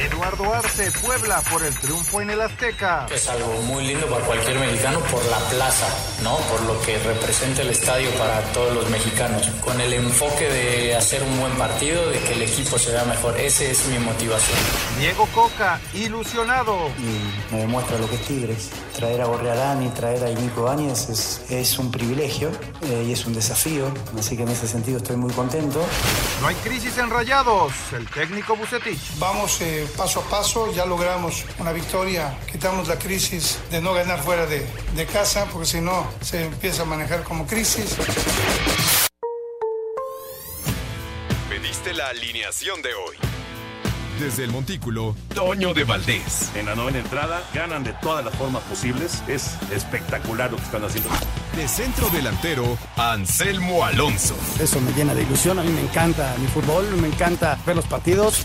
[0.00, 3.06] Eduardo Arce, Puebla, por el triunfo en el Azteca.
[3.14, 5.86] Es algo muy lindo para cualquier mexicano por la plaza,
[6.22, 6.38] ¿no?
[6.38, 9.46] Por lo que representa el estadio para todos los mexicanos.
[9.62, 13.38] Con el enfoque de hacer un buen partido, de que el equipo se vea mejor.
[13.38, 14.58] Esa es mi motivación.
[14.98, 16.88] Diego Coca, ilusionado.
[16.98, 18.70] Y me demuestra lo que es Tigres.
[18.96, 22.50] Traer a Borrearán y traer a Nico Áñez es, es un privilegio
[22.82, 23.92] eh, y es un desafío.
[24.18, 25.84] Así que en ese sentido estoy muy contento.
[26.40, 27.72] No hay crisis en rayados.
[27.92, 29.18] El técnico Bucetich.
[29.18, 34.22] Vamos eh, paso a paso, ya logramos una victoria, quitamos la crisis de no ganar
[34.22, 37.96] fuera de, de casa, porque si no se empieza a manejar como crisis.
[41.48, 43.16] Pediste la alineación de hoy.
[44.20, 46.50] Desde el Montículo, Toño de Valdés.
[46.54, 49.22] En la novena entrada ganan de todas las formas posibles.
[49.26, 51.08] Es espectacular lo que están haciendo.
[51.56, 54.36] De centro delantero, Anselmo Alonso.
[54.60, 55.58] Eso me llena de ilusión.
[55.58, 58.44] A mí me encanta mi fútbol, me encanta ver los partidos.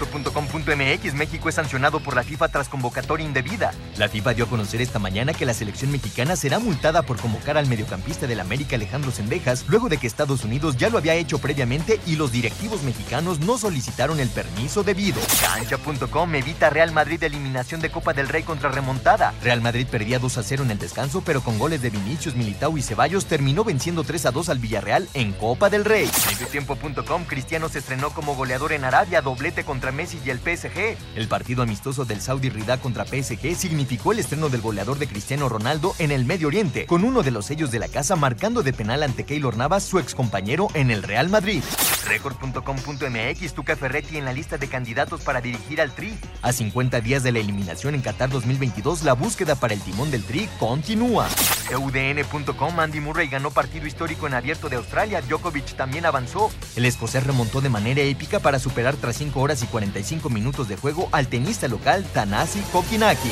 [0.00, 3.72] Esto.com.mx México es sancionado por la FIFA tras convocatoria indebida.
[3.96, 7.56] La FIFA dio a conocer esta mañana que la selección mexicana será multada por convocar
[7.56, 11.40] al mediocampista del América Alejandro Sendejas, luego de que Estados Unidos ya lo había hecho
[11.40, 15.20] previamente y los directivos mexicanos no solicitaron el permiso debido.
[15.40, 19.34] Cancha.com evita Real Madrid eliminación de Copa del Rey contra remontada.
[19.42, 22.78] Real Madrid perdía 2 a 0 en el descanso, pero con goles de Vinicius, Militao
[22.78, 26.08] y Ceballos terminó venciendo 3 a 2 al Villarreal en Copa del Rey.
[26.30, 30.96] Mediotiempo.com Cristiano se estrenó como goleador en Arabia, doblete contra Messi y el PSG.
[31.16, 35.48] El partido amistoso del Saudi Rida contra PSG significó el estreno del goleador de Cristiano
[35.48, 38.72] Ronaldo en el Medio Oriente, con uno de los sellos de la casa marcando de
[38.72, 41.62] penal ante Keylor Navas, su excompañero en el Real Madrid.
[42.06, 46.18] Record.com.mx Tuca Ferretti en la lista de candidatos para dirigir al Tri.
[46.42, 50.24] A 50 días de la eliminación en Qatar 2022, la búsqueda para el timón del
[50.24, 51.28] Tri continúa.
[51.70, 55.20] UDN.com Andy Murray ganó partido histórico en abierto de Australia.
[55.20, 56.50] Djokovic también avanzó.
[56.76, 60.76] El escocés remontó de manera épica para superar tras 5 horas y 45 minutos de
[60.76, 63.30] juego al tenista local Tanasi Kokinaki.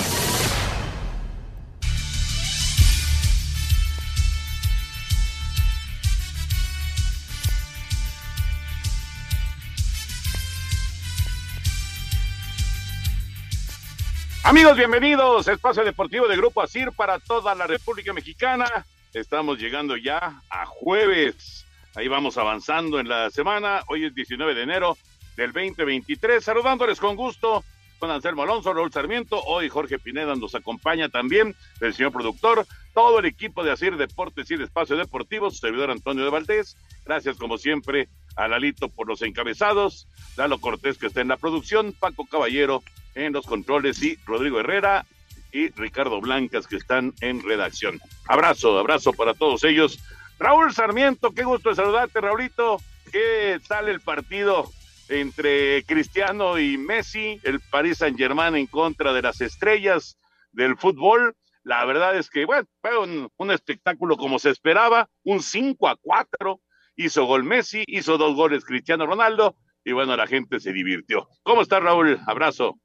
[14.44, 15.48] Amigos, bienvenidos.
[15.48, 18.66] Espacio Deportivo de Grupo Asir para toda la República Mexicana.
[19.12, 21.66] Estamos llegando ya a jueves.
[21.96, 23.82] Ahí vamos avanzando en la semana.
[23.88, 24.96] Hoy es 19 de enero
[25.36, 26.42] del 2023.
[26.42, 27.64] Saludándoles con gusto
[27.98, 29.42] con Anselmo Alonso, Raúl Sarmiento.
[29.44, 34.50] Hoy Jorge Pineda nos acompaña también, el señor productor, todo el equipo de Asir Deportes
[34.50, 36.76] y el Espacio Deportivo, su servidor Antonio de Valdés.
[37.04, 41.94] Gracias, como siempre, a Lalito por los encabezados, Lalo Cortés, que está en la producción,
[41.98, 42.82] Paco Caballero
[43.14, 45.06] en los controles y Rodrigo Herrera
[45.52, 47.98] y Ricardo Blancas, que están en redacción.
[48.28, 49.98] Abrazo, abrazo para todos ellos.
[50.38, 52.76] Raúl Sarmiento, qué gusto de saludarte, Raulito.
[53.10, 54.70] ¿Qué tal el partido
[55.08, 60.18] entre Cristiano y Messi, el Paris Saint Germain en contra de las estrellas
[60.52, 61.34] del fútbol.
[61.62, 66.60] La verdad es que, bueno, fue un, espectáculo como se esperaba, un 5 a 4,
[66.96, 71.28] hizo gol Messi, hizo dos goles Cristiano Ronaldo, y bueno, la gente se divirtió.
[71.42, 72.18] ¿Cómo estás, Raúl?
[72.26, 72.80] Abrazo.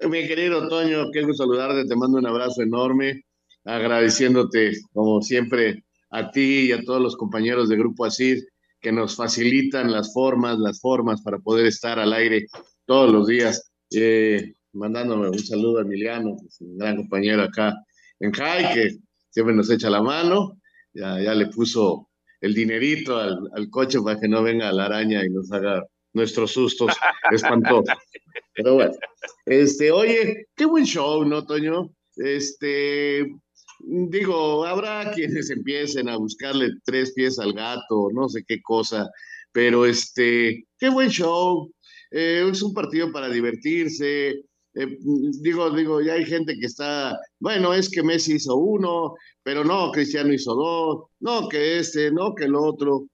[0.00, 3.22] Mi querido Toño, qué gusto saludarte, te mando un abrazo enorme,
[3.64, 8.44] agradeciéndote, como siempre, a ti y a todos los compañeros de Grupo Asir
[8.84, 12.46] que nos facilitan las formas, las formas para poder estar al aire
[12.84, 13.72] todos los días.
[13.90, 17.74] Eh, mandándome un saludo a Emiliano, que es un gran compañero acá
[18.20, 18.98] en Jai, que
[19.30, 20.60] siempre nos echa la mano.
[20.92, 22.10] Ya, ya le puso
[22.42, 25.82] el dinerito al, al, coche para que no venga la araña y nos haga
[26.12, 26.92] nuestros sustos
[27.32, 27.96] espantosos.
[28.54, 28.92] Pero bueno,
[29.46, 31.90] este, oye, qué buen show, ¿no, Toño?
[32.16, 33.34] Este,
[33.86, 39.08] digo, habrá quienes empiecen a buscarle tres pies al gato, no sé qué cosa,
[39.52, 41.72] pero este, qué buen show.
[42.10, 44.30] Eh, es un partido para divertirse.
[44.74, 44.98] eh,
[45.42, 49.90] digo, digo, ya hay gente que está, bueno, es que Messi hizo uno, pero no,
[49.92, 53.06] Cristiano hizo dos, no, que este, no, que el otro.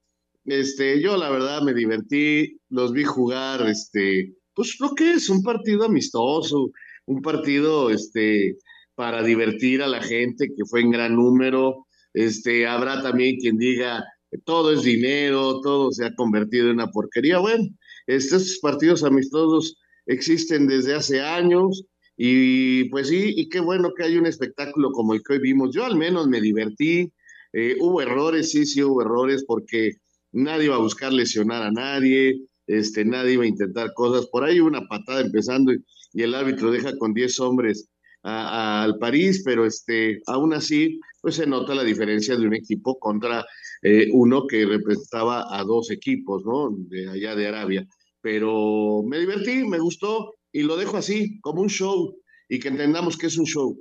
[0.44, 5.42] Este, yo la verdad me divertí, los vi jugar, este, pues lo que es un
[5.42, 6.70] partido amistoso,
[7.06, 8.56] un partido, este,
[9.00, 11.86] para divertir a la gente, que fue en gran número.
[12.12, 14.04] Este, habrá también quien diga,
[14.44, 17.38] todo es dinero, todo se ha convertido en una porquería.
[17.38, 17.64] Bueno,
[18.06, 21.82] estos partidos amistosos existen desde hace años
[22.14, 25.74] y pues sí, y qué bueno que hay un espectáculo como el que hoy vimos.
[25.74, 27.10] Yo al menos me divertí,
[27.54, 29.92] eh, hubo errores, sí, sí hubo errores porque
[30.30, 34.26] nadie iba a buscar lesionar a nadie, este, nadie iba a intentar cosas.
[34.26, 35.82] Por ahí una patada empezando y,
[36.22, 37.88] el árbitro deja con 10 hombres
[38.22, 43.44] al París, pero este, aún así, pues se nota la diferencia de un equipo contra
[43.82, 46.70] eh, uno que representaba a dos equipos, ¿no?
[46.70, 47.86] De allá de Arabia
[48.20, 52.16] pero me divertí, me gustó y lo dejo así, como un show,
[52.48, 53.76] y que entendamos que es un show.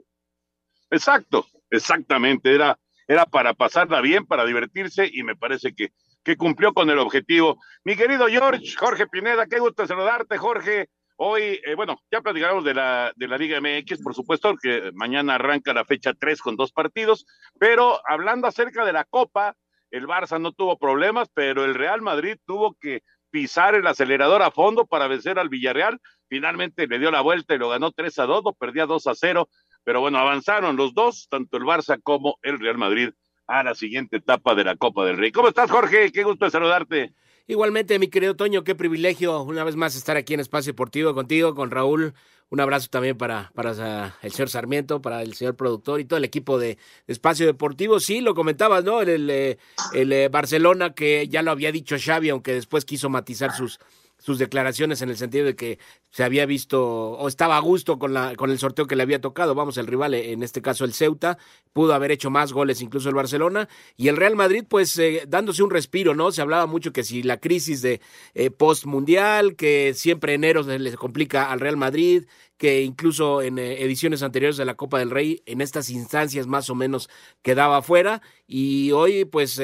[0.91, 5.91] Exacto, exactamente, era, era para pasarla bien, para divertirse, y me parece que,
[6.23, 7.59] que cumplió con el objetivo.
[7.83, 10.89] Mi querido George, Jorge Pineda, qué gusto saludarte, Jorge.
[11.21, 15.35] Hoy, eh, bueno, ya platicaremos de la, de la Liga MX, por supuesto, que mañana
[15.35, 17.25] arranca la fecha 3 con dos partidos,
[17.59, 19.53] pero hablando acerca de la Copa,
[19.91, 23.01] el Barça no tuvo problemas, pero el Real Madrid tuvo que
[23.31, 25.99] pisar el acelerador a fondo para vencer al Villarreal.
[26.29, 29.13] Finalmente le dio la vuelta y lo ganó 3 a 2, lo perdía 2 a
[29.13, 29.49] 0.
[29.83, 33.09] Pero bueno, avanzaron los dos, tanto el Barça como el Real Madrid,
[33.45, 35.33] a la siguiente etapa de la Copa del Rey.
[35.33, 36.13] ¿Cómo estás, Jorge?
[36.13, 37.13] Qué gusto saludarte.
[37.49, 41.55] Igualmente, mi querido Toño, qué privilegio una vez más estar aquí en Espacio Deportivo contigo,
[41.55, 42.13] con Raúl.
[42.51, 46.25] Un abrazo también para, para el señor Sarmiento, para el señor productor y todo el
[46.25, 47.99] equipo de Espacio Deportivo.
[47.99, 49.01] Sí, lo comentabas, ¿no?
[49.01, 49.57] El, el, eh,
[49.95, 53.79] el eh, Barcelona, que ya lo había dicho Xavi, aunque después quiso matizar sus,
[54.19, 55.79] sus declaraciones en el sentido de que
[56.11, 59.21] se había visto o estaba a gusto con, la, con el sorteo que le había
[59.21, 59.55] tocado.
[59.55, 61.37] Vamos, el rival, en este caso el Ceuta,
[61.73, 63.69] pudo haber hecho más goles incluso el Barcelona.
[63.95, 66.31] Y el Real Madrid, pues eh, dándose un respiro, ¿no?
[66.31, 68.01] Se hablaba mucho que si la crisis de
[68.33, 72.25] eh, post-mundial, que siempre enero se le complica al Real Madrid,
[72.57, 76.69] que incluso en eh, ediciones anteriores de la Copa del Rey, en estas instancias más
[76.69, 77.09] o menos
[77.41, 78.21] quedaba fuera.
[78.47, 79.61] Y hoy, pues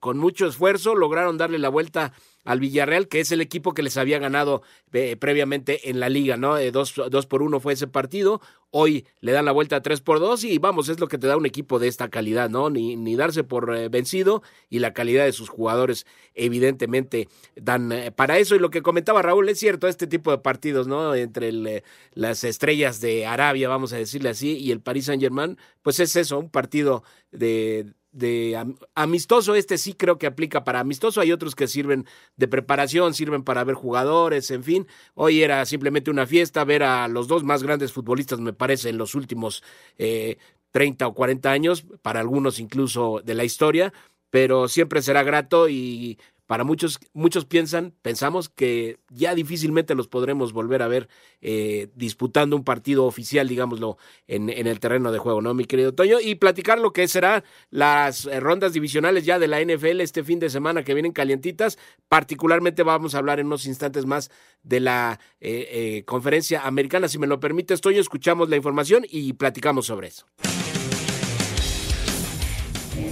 [0.00, 2.14] con mucho esfuerzo, lograron darle la vuelta
[2.44, 4.62] al Villarreal, que es el equipo que les había ganado
[4.92, 6.58] eh, previamente en la liga, ¿no?
[6.58, 8.40] Eh, dos, dos, por uno fue ese partido.
[8.70, 11.26] Hoy le dan la vuelta a tres por dos y vamos, es lo que te
[11.26, 12.70] da un equipo de esta calidad, ¿no?
[12.70, 18.38] Ni, ni darse por eh, vencido y la calidad de sus jugadores evidentemente dan para
[18.38, 18.56] eso.
[18.56, 21.14] Y lo que comentaba Raúl, es cierto, este tipo de partidos, ¿no?
[21.14, 21.82] Entre
[22.14, 26.16] las estrellas de Arabia, vamos a decirle así, y el Paris Saint Germain, pues es
[26.16, 31.54] eso, un partido de de amistoso, este sí creo que aplica para amistoso, hay otros
[31.54, 32.06] que sirven
[32.36, 37.08] de preparación, sirven para ver jugadores, en fin, hoy era simplemente una fiesta, ver a
[37.08, 39.62] los dos más grandes futbolistas, me parece, en los últimos
[39.96, 40.36] eh,
[40.72, 43.92] 30 o 40 años, para algunos incluso de la historia,
[44.30, 46.18] pero siempre será grato y
[46.52, 51.08] para muchos, muchos piensan, pensamos que ya difícilmente los podremos volver a ver
[51.40, 53.96] eh, disputando un partido oficial, digámoslo,
[54.26, 56.20] en, en, el terreno de juego, ¿no, mi querido Toño?
[56.20, 60.40] Y platicar lo que será las eh, rondas divisionales ya de la NFL este fin
[60.40, 61.78] de semana que vienen calientitas.
[62.10, 64.30] Particularmente vamos a hablar en unos instantes más
[64.62, 67.08] de la eh, conferencia americana.
[67.08, 70.26] Si me lo permite, Toño, escuchamos la información y platicamos sobre eso.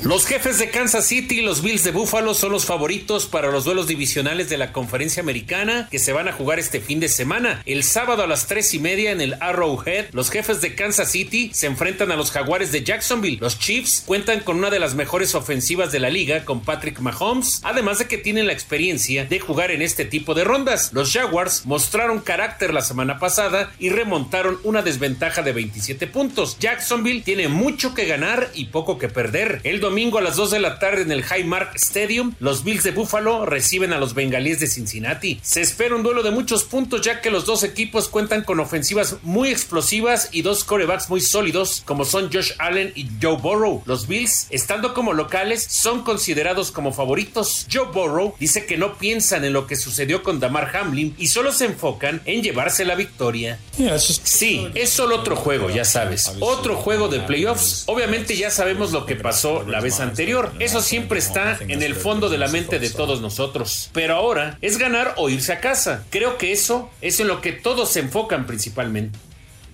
[0.03, 3.65] Los jefes de Kansas City y los Bills de Buffalo son los favoritos para los
[3.65, 7.63] duelos divisionales de la conferencia americana que se van a jugar este fin de semana.
[7.67, 11.51] El sábado a las tres y media en el Arrowhead, los jefes de Kansas City
[11.53, 13.39] se enfrentan a los jaguares de Jacksonville.
[13.41, 17.61] Los Chiefs cuentan con una de las mejores ofensivas de la liga con Patrick Mahomes,
[17.63, 20.93] además de que tienen la experiencia de jugar en este tipo de rondas.
[20.93, 26.57] Los Jaguars mostraron carácter la semana pasada y remontaron una desventaja de 27 puntos.
[26.59, 29.61] Jacksonville tiene mucho que ganar y poco que perder.
[29.65, 32.93] El domingo a las 2 de la tarde en el Highmark Stadium, los Bills de
[32.93, 35.41] Buffalo reciben a los Bengalíes de Cincinnati.
[35.43, 39.17] Se espera un duelo de muchos puntos ya que los dos equipos cuentan con ofensivas
[39.23, 43.83] muy explosivas y dos corebacks muy sólidos como son Josh Allen y Joe Burrow.
[43.87, 47.67] Los Bills, estando como locales, son considerados como favoritos.
[47.73, 51.53] Joe Burrow dice que no piensan en lo que sucedió con Damar Hamlin y solo
[51.53, 53.59] se enfocan en llevarse la victoria.
[53.99, 56.33] Sí, es solo otro juego, ya sabes.
[56.41, 57.85] Otro juego de playoffs.
[57.87, 60.53] Obviamente ya sabemos lo que pasó la vez anterior.
[60.59, 63.91] Eso siempre está en el fondo de la mente de todos nosotros.
[63.93, 66.05] Pero ahora es ganar o irse a casa.
[66.11, 69.19] Creo que eso es en lo que todos se enfocan principalmente.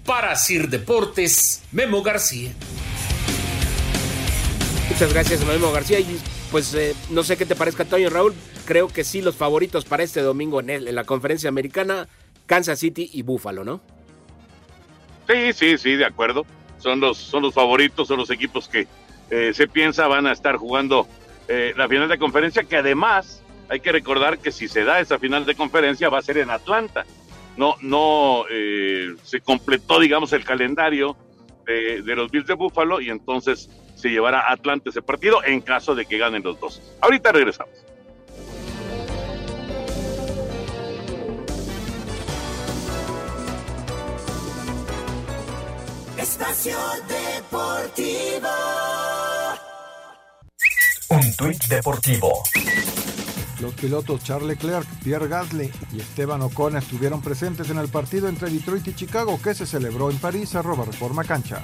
[0.05, 2.53] Para Sir Deportes, Memo García.
[4.89, 6.01] Muchas gracias, Memo García.
[6.01, 6.19] Y
[6.51, 8.35] pues eh, no sé qué te parezca, Toño Raúl.
[8.65, 12.09] Creo que sí, los favoritos para este domingo en, en la conferencia americana,
[12.47, 13.81] Kansas City y Buffalo, ¿no?
[15.29, 16.47] Sí, sí, sí, de acuerdo.
[16.79, 18.87] Son los, son los favoritos, son los equipos que
[19.31, 21.07] eh, se piensa van a estar jugando
[21.49, 25.19] eh, la final de conferencia, que además hay que recordar que si se da esa
[25.19, 27.05] final de conferencia va a ser en Atlanta.
[27.57, 31.17] No, no eh, se completó, digamos, el calendario
[31.65, 35.95] de, los Bills de Buffalo y entonces se llevará a Atlanta ese partido en caso
[35.95, 36.81] de que ganen los dos.
[37.01, 37.75] Ahorita regresamos.
[46.27, 48.49] Espacio Deportivo.
[51.11, 52.43] Un tuit deportivo.
[53.61, 58.51] Los pilotos Charles Leclerc, Pierre Gasly y Esteban Ocon estuvieron presentes en el partido entre
[58.51, 61.63] Detroit y Chicago que se celebró en París, arroba Reforma Cancha.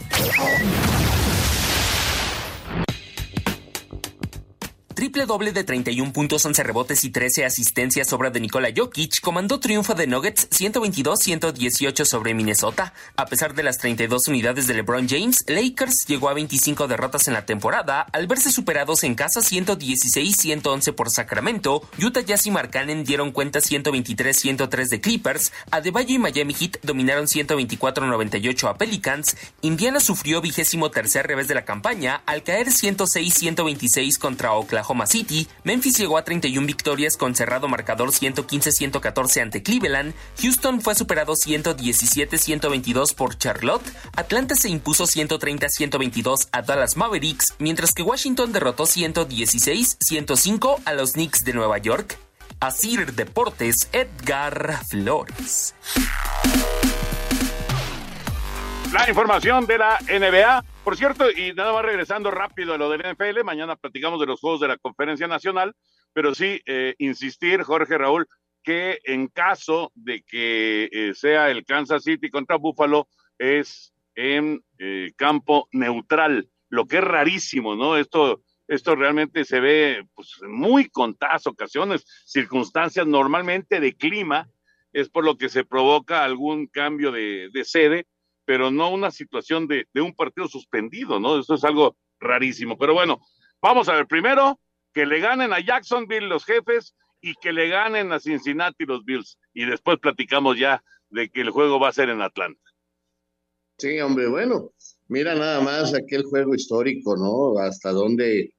[5.13, 9.95] Doble de 31 puntos, 11 rebotes y 13 asistencias obra de Nikola Jokic comandó triunfo
[9.95, 12.93] de Nuggets 122-118 sobre Minnesota.
[13.15, 17.35] A pesar de las 32 unidades de LeBron James, Lakers llegó a 25 derrotas en
[17.35, 21.83] la temporada al verse superados en casa 116-111 por Sacramento.
[22.03, 25.53] Utah Jazz y Markkanen dieron cuenta 123-103 de Clippers.
[25.71, 29.37] Adebayo y Miami Heat dominaron 124-98 a Pelicans.
[29.61, 35.99] Indiana sufrió vigésimo tercer revés de la campaña al caer 106-126 contra Oklahoma City, Memphis
[35.99, 43.37] llegó a 31 victorias con cerrado marcador 115-114 ante Cleveland, Houston fue superado 117-122 por
[43.39, 43.85] Charlotte,
[44.17, 51.45] Atlanta se impuso 130-122 a Dallas Mavericks, mientras que Washington derrotó 116-105 a los Knicks
[51.45, 52.19] de Nueva York.
[52.61, 55.75] Asir Deportes, Edgar Flores.
[58.93, 60.63] La información de la NBA.
[60.85, 64.39] Por cierto, y nada más regresando rápido a lo del NFL, mañana platicamos de los
[64.39, 65.75] juegos de la Conferencia Nacional,
[66.13, 68.27] pero sí eh, insistir, Jorge Raúl,
[68.63, 73.09] que en caso de que eh, sea el Kansas City contra Buffalo,
[73.39, 77.97] es en eh, campo neutral, lo que es rarísimo, ¿no?
[77.97, 84.51] Esto, esto realmente se ve pues, muy contadas ocasiones, circunstancias normalmente de clima,
[84.93, 88.07] es por lo que se provoca algún cambio de, de sede
[88.53, 91.41] pero no una situación de, de, un partido suspendido, ¿no?
[91.41, 92.77] Eso es algo rarísimo.
[92.77, 93.19] Pero bueno,
[93.63, 94.61] vamos a ver, primero
[94.93, 99.39] que le ganen a Jacksonville los jefes y que le ganen a Cincinnati los Bills.
[99.55, 102.61] Y después platicamos ya de que el juego va a ser en Atlanta.
[103.79, 104.73] Sí, hombre, bueno,
[105.09, 107.59] mira nada más aquel juego histórico, ¿no?
[107.59, 108.53] Hasta dónde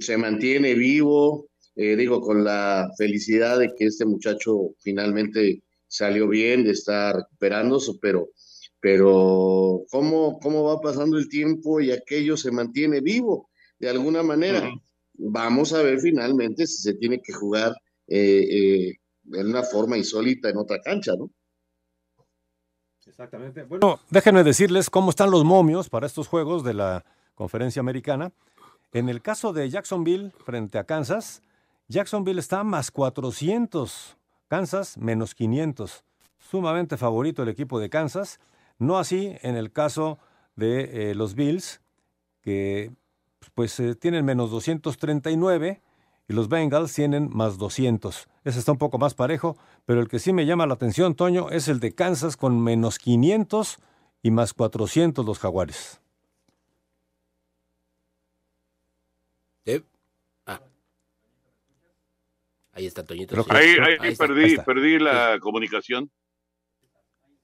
[0.00, 6.64] se mantiene vivo, eh, digo, con la felicidad de que este muchacho finalmente salió bien,
[6.64, 8.28] de estar recuperándose, pero
[8.82, 13.48] pero ¿cómo, cómo va pasando el tiempo y aquello se mantiene vivo
[13.78, 14.58] de alguna manera.
[14.58, 14.82] Uh -huh.
[15.14, 17.72] Vamos a ver finalmente si se tiene que jugar
[18.08, 18.92] eh, eh,
[19.32, 21.30] en una forma insólita en otra cancha, ¿no?
[23.06, 23.62] Exactamente.
[23.62, 27.04] Bueno, déjenme decirles cómo están los momios para estos juegos de la
[27.36, 28.32] conferencia americana.
[28.92, 31.40] En el caso de Jacksonville frente a Kansas,
[31.86, 34.16] Jacksonville está más 400,
[34.48, 36.04] Kansas menos 500.
[36.38, 38.40] Sumamente favorito el equipo de Kansas.
[38.78, 40.18] No así en el caso
[40.56, 41.80] de eh, los Bills,
[42.40, 42.92] que
[43.54, 45.82] pues eh, tienen menos 239
[46.28, 48.28] y los Bengals tienen más 200.
[48.44, 51.50] Ese está un poco más parejo, pero el que sí me llama la atención, Toño,
[51.50, 53.78] es el de Kansas con menos 500
[54.22, 56.00] y más 400 los Jaguares.
[59.64, 59.82] ¿Eh?
[60.46, 60.60] Ah.
[62.72, 63.44] Ahí está Toñito.
[63.48, 64.64] Ahí, ahí, ahí, perdí, está.
[64.64, 65.40] perdí la sí.
[65.40, 66.10] comunicación.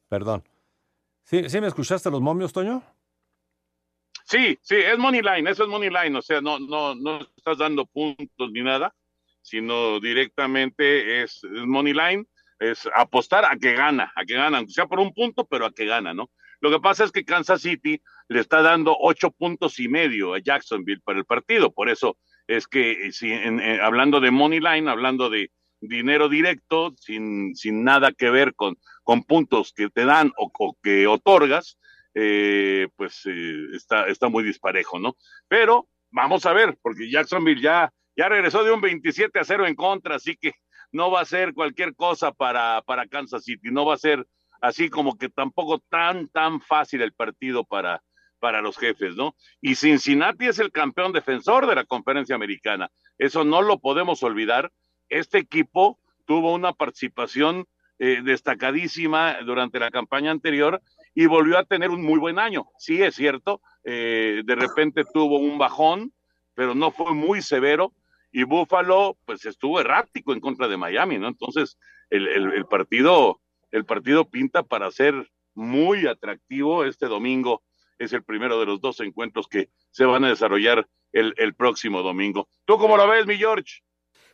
[0.09, 0.43] Perdón.
[1.29, 2.83] ¿Sí, ¿Sí me escuchaste los momios, Toño?
[4.25, 7.59] Sí, sí, es money line, eso es money line, o sea, no, no, no estás
[7.59, 8.95] dando puntos ni nada,
[9.43, 12.25] sino directamente es, money line,
[12.59, 15.71] es apostar a que gana, a que gana, aunque sea por un punto, pero a
[15.71, 16.31] que gana, ¿no?
[16.61, 20.39] Lo que pasa es que Kansas City le está dando ocho puntos y medio a
[20.39, 22.17] Jacksonville para el partido, por eso
[22.47, 27.85] es que si en, en, hablando de money line, hablando de dinero directo, sin, sin
[27.85, 28.79] nada que ver con,
[29.09, 31.79] con puntos que te dan o, que otorgas,
[32.13, 35.17] eh, pues eh, está, está muy disparejo, ¿no?
[35.49, 39.77] Pero vamos a ver, porque Jacksonville ya, ya regresó de un 27 a 0 en
[39.77, 40.53] contra, así que
[40.93, 44.27] no va a ser cualquier cosa para, para Kansas City, no va a ser
[44.61, 48.03] así como que tampoco tan, tan fácil el partido para,
[48.39, 49.35] para los jefes, ¿no?
[49.63, 54.71] Y Cincinnati es el campeón defensor de la conferencia americana, eso no lo podemos olvidar.
[55.09, 57.67] Este equipo tuvo una participación
[57.99, 60.81] eh, destacadísima durante la campaña anterior
[61.15, 62.67] y volvió a tener un muy buen año.
[62.79, 66.13] Sí, es cierto, eh, de repente tuvo un bajón,
[66.55, 67.93] pero no fue muy severo
[68.31, 71.29] y Buffalo pues estuvo errático en contra de Miami, ¿no?
[71.29, 71.79] Entonces
[72.11, 73.41] el, el, el partido
[73.71, 76.85] el partido pinta para ser muy atractivo.
[76.85, 77.63] Este domingo
[77.99, 82.03] es el primero de los dos encuentros que se van a desarrollar el, el próximo
[82.03, 82.49] domingo.
[82.65, 83.83] ¿Tú cómo lo ves, mi George?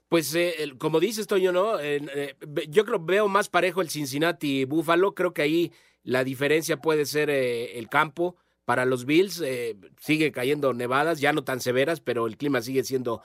[0.09, 1.81] Pues eh, como dices, Toño, ¿no?
[1.81, 2.37] Eh,
[2.69, 5.15] yo creo veo más parejo el Cincinnati Buffalo.
[5.15, 8.37] Creo que ahí la diferencia puede ser eh, el campo.
[8.65, 12.83] Para los Bills eh, sigue cayendo nevadas, ya no tan severas, pero el clima sigue
[12.83, 13.23] siendo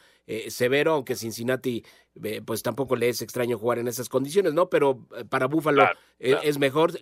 [0.50, 1.84] severo, aunque Cincinnati
[2.46, 4.70] pues tampoco le es extraño jugar en esas condiciones, ¿no?
[4.70, 5.88] Pero para Buffalo
[6.20, 6.94] es mejor,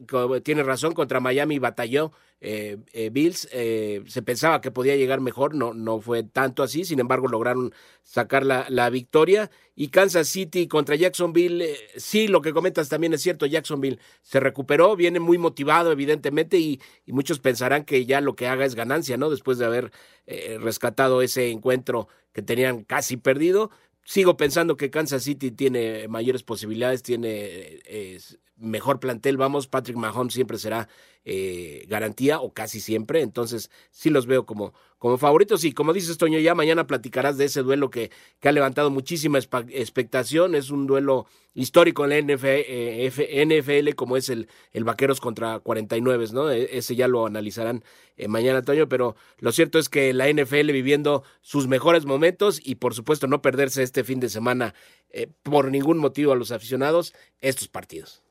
[0.43, 6.23] tiene razón, contra Miami batalló Bills, se pensaba que podía llegar mejor, no, no fue
[6.23, 9.49] tanto así, sin embargo lograron sacar la, la victoria.
[9.79, 14.95] Y Kansas City contra Jacksonville, sí, lo que comentas también es cierto, Jacksonville se recuperó,
[14.95, 19.17] viene muy motivado evidentemente y, y muchos pensarán que ya lo que haga es ganancia,
[19.17, 19.29] ¿no?
[19.29, 19.91] Después de haber
[20.25, 23.69] eh, rescatado ese encuentro que tenían casi perdido.
[24.09, 28.17] Sigo pensando que Kansas City tiene mayores posibilidades, tiene eh,
[28.57, 30.87] mejor plantel, vamos, Patrick Mahomes siempre será
[31.25, 36.17] eh, garantía o casi siempre, entonces sí los veo como, como favoritos y como dices
[36.17, 40.87] Toño, ya mañana platicarás de ese duelo que, que ha levantado muchísima expectación, es un
[40.87, 46.49] duelo histórico en la NFL, como es el, el Vaqueros contra 49, ¿no?
[46.49, 47.83] E, ese ya lo analizarán
[48.15, 52.75] eh, mañana Toño, pero lo cierto es que la NFL viviendo sus mejores momentos y
[52.75, 54.75] por supuesto no perderse este fin de semana
[55.09, 58.26] eh, por ningún motivo a los aficionados estos partidos.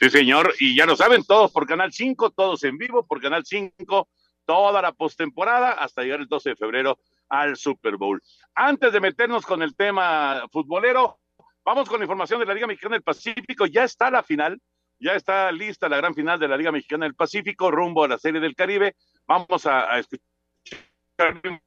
[0.00, 3.44] Sí, señor, y ya lo saben todos por Canal 5, todos en vivo por Canal
[3.44, 4.08] 5,
[4.44, 8.22] toda la postemporada hasta llegar el 12 de febrero al Super Bowl.
[8.54, 11.18] Antes de meternos con el tema futbolero,
[11.64, 13.66] vamos con la información de la Liga Mexicana del Pacífico.
[13.66, 14.60] Ya está la final,
[15.00, 18.18] ya está lista la gran final de la Liga Mexicana del Pacífico rumbo a la
[18.18, 18.94] Serie del Caribe.
[19.26, 20.22] Vamos a, a escuchar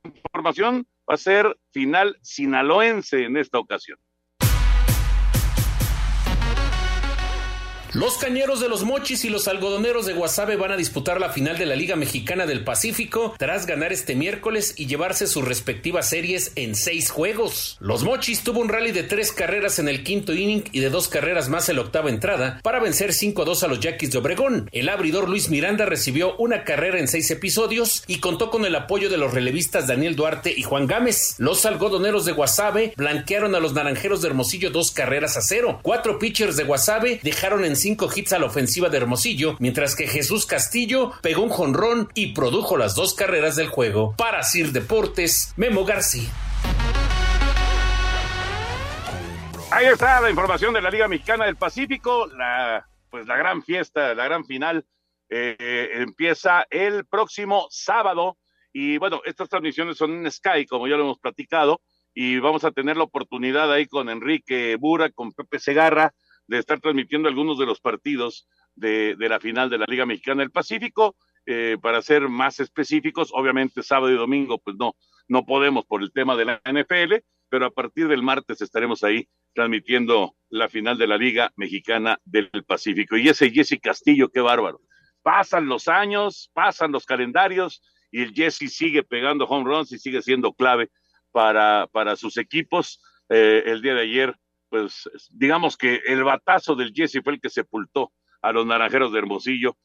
[0.05, 0.87] información.
[1.09, 3.99] Va a ser final sinaloense en esta ocasión.
[7.93, 11.57] Los cañeros de los mochis y los algodoneros de Guasave van a disputar la final
[11.57, 16.53] de la Liga Mexicana del Pacífico tras ganar este miércoles y llevarse sus respectivas series
[16.55, 17.75] en seis juegos.
[17.81, 21.09] Los mochis tuvo un rally de tres carreras en el quinto inning y de dos
[21.09, 24.19] carreras más en la octava entrada para vencer 5 a 2 a los Yaquis de
[24.19, 24.69] Obregón.
[24.71, 29.09] El abridor Luis Miranda recibió una carrera en seis episodios y contó con el apoyo
[29.09, 31.35] de los relevistas Daniel Duarte y Juan Gámez.
[31.39, 35.81] Los algodoneros de Guasave blanquearon a los naranjeros de Hermosillo dos carreras a cero.
[35.83, 40.07] Cuatro pitchers de Guasave dejaron en cinco hits a la ofensiva de Hermosillo, mientras que
[40.07, 44.15] Jesús Castillo pegó un jonrón y produjo las dos carreras del juego.
[44.17, 46.29] Para Sir Deportes, Memo García.
[49.71, 54.15] Ahí está la información de la Liga Mexicana del Pacífico, la pues la gran fiesta,
[54.15, 54.85] la gran final
[55.29, 58.37] eh, empieza el próximo sábado
[58.73, 61.81] y bueno, estas transmisiones son en Sky, como ya lo hemos platicado,
[62.13, 66.13] y vamos a tener la oportunidad ahí con Enrique Bura, con Pepe Segarra,
[66.47, 70.41] de estar transmitiendo algunos de los partidos de, de la final de la Liga Mexicana
[70.41, 71.15] del Pacífico.
[71.47, 74.95] Eh, para ser más específicos, obviamente sábado y domingo, pues no,
[75.27, 77.15] no podemos por el tema de la NFL,
[77.49, 82.49] pero a partir del martes estaremos ahí transmitiendo la final de la Liga Mexicana del
[82.65, 83.17] Pacífico.
[83.17, 84.81] Y ese Jesse Castillo, qué bárbaro.
[85.23, 90.21] Pasan los años, pasan los calendarios y el Jesse sigue pegando home runs y sigue
[90.21, 90.89] siendo clave
[91.31, 93.01] para, para sus equipos.
[93.29, 94.35] Eh, el día de ayer
[94.71, 99.19] pues digamos que el batazo del Jesse fue el que sepultó a los naranjeros de
[99.19, 99.77] Hermosillo,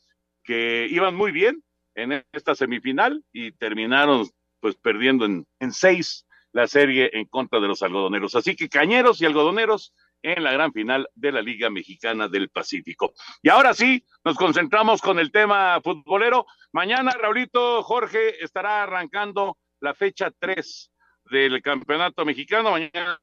[0.45, 1.65] que iban muy bien
[1.97, 4.29] en esta semifinal y terminaron
[4.61, 8.37] pues perdiendo en, en seis la serie en contra de los algodoneros.
[8.37, 13.13] Así que cañeros y algodoneros en la gran final de la Liga Mexicana del Pacífico.
[13.43, 16.47] Y ahora sí, nos concentramos con el tema futbolero.
[16.71, 20.93] Mañana, Raulito Jorge estará arrancando la fecha 3
[21.31, 22.73] del campeonato mexicano.
[22.73, 23.21] Mañana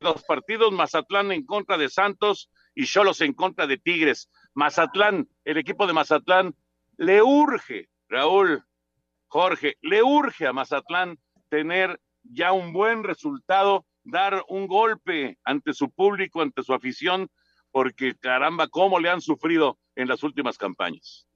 [0.00, 4.30] dos partidos, Mazatlán en contra de Santos y Cholos en contra de Tigres.
[4.54, 6.54] Mazatlán, el equipo de Mazatlán,
[6.96, 8.64] le urge, Raúl,
[9.28, 11.18] Jorge, le urge a Mazatlán
[11.48, 17.28] tener ya un buen resultado, dar un golpe ante su público, ante su afición,
[17.70, 21.26] porque caramba, cómo le han sufrido en las últimas campañas.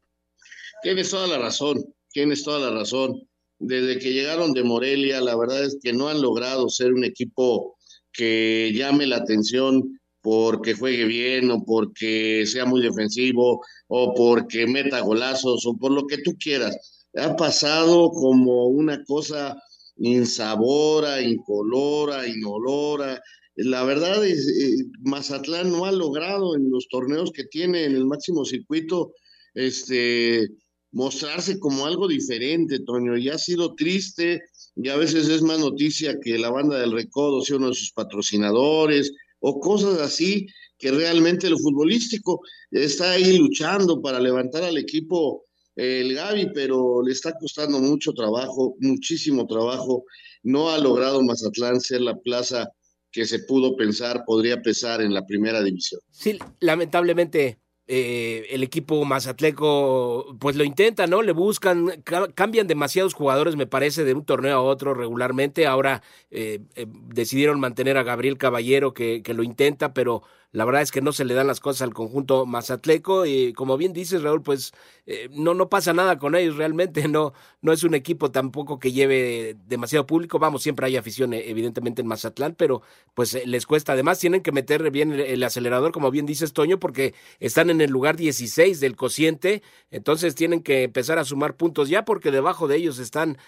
[0.83, 1.79] Tienes toda la razón,
[2.11, 3.30] tienes toda la razón
[3.61, 7.77] desde que llegaron de Morelia, la verdad es que no han logrado ser un equipo
[8.13, 15.01] que llame la atención porque juegue bien o porque sea muy defensivo o porque meta
[15.01, 17.05] golazos o por lo que tú quieras.
[17.17, 19.57] Ha pasado como una cosa
[19.97, 23.21] insabora, incolora, inolora.
[23.57, 28.07] La verdad es, eh, Mazatlán no ha logrado en los torneos que tiene en el
[28.07, 29.13] máximo circuito,
[29.55, 30.49] este,
[30.93, 34.43] mostrarse como algo diferente, Toño, y ha sido triste,
[34.77, 37.93] y a veces es más noticia que la banda del Recodo sea uno de sus
[37.93, 40.47] patrocinadores, o cosas así
[40.79, 42.41] que realmente lo futbolístico.
[42.71, 45.45] Está ahí luchando para levantar al equipo
[45.77, 50.05] el Gaby, pero le está costando mucho trabajo, muchísimo trabajo.
[50.43, 52.69] No ha logrado Mazatlán ser la plaza
[53.13, 56.01] que se pudo pensar podría pesar en la primera división.
[56.11, 57.59] Sí, lamentablemente
[57.93, 61.23] eh, el equipo mazatleco pues lo intenta, ¿no?
[61.23, 61.91] Le buscan,
[62.37, 65.67] cambian demasiados jugadores, me parece, de un torneo a otro regularmente.
[65.67, 66.01] Ahora
[66.31, 70.91] eh, eh, decidieron mantener a Gabriel Caballero que, que lo intenta, pero la verdad es
[70.91, 74.43] que no se le dan las cosas al conjunto mazatleco y como bien dices Raúl,
[74.43, 74.73] pues
[75.07, 77.33] eh, no, no pasa nada con ellos realmente, no,
[77.63, 82.03] no es un equipo tampoco que lleve demasiado público, vamos, siempre hay afición eh, evidentemente
[82.03, 82.83] en Mazatlán, pero
[83.15, 86.81] pues eh, les cuesta, además tienen que meter bien el, acelerador, como bien dices Toño,
[86.81, 91.89] porque están en el lugar 16 del cociente, entonces tienen que empezar a sumar puntos
[91.89, 93.39] ya porque debajo de ellos están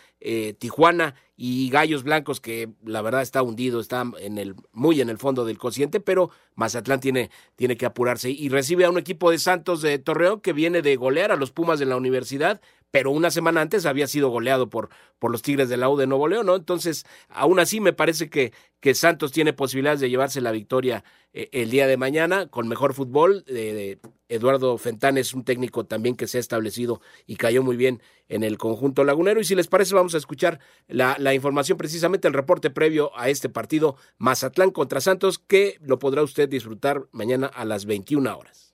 [0.58, 5.18] Tijuana y Gallos Blancos, que la verdad está hundido, está en el, muy en el
[5.18, 9.40] fondo del cociente, pero Mazatlán tiene, tiene que apurarse y recibe a un equipo de
[9.40, 12.61] Santos de Torreón que viene de golear a los Pumas de la universidad,
[12.92, 16.07] pero una semana antes había sido goleado por, por los Tigres de la U de
[16.07, 16.55] Nuevo León, ¿no?
[16.55, 21.02] Entonces, aún así me parece que, que Santos tiene posibilidades de llevarse la victoria
[21.33, 23.44] eh, el día de mañana con mejor fútbol.
[24.28, 28.42] Eduardo Fentán es un técnico también que se ha establecido y cayó muy bien en
[28.42, 29.40] el conjunto lagunero.
[29.40, 33.31] Y si les parece, vamos a escuchar la, la información, precisamente el reporte previo a
[33.31, 38.71] este partido Mazatlán contra Santos, que lo podrá usted disfrutar mañana a las 21 horas.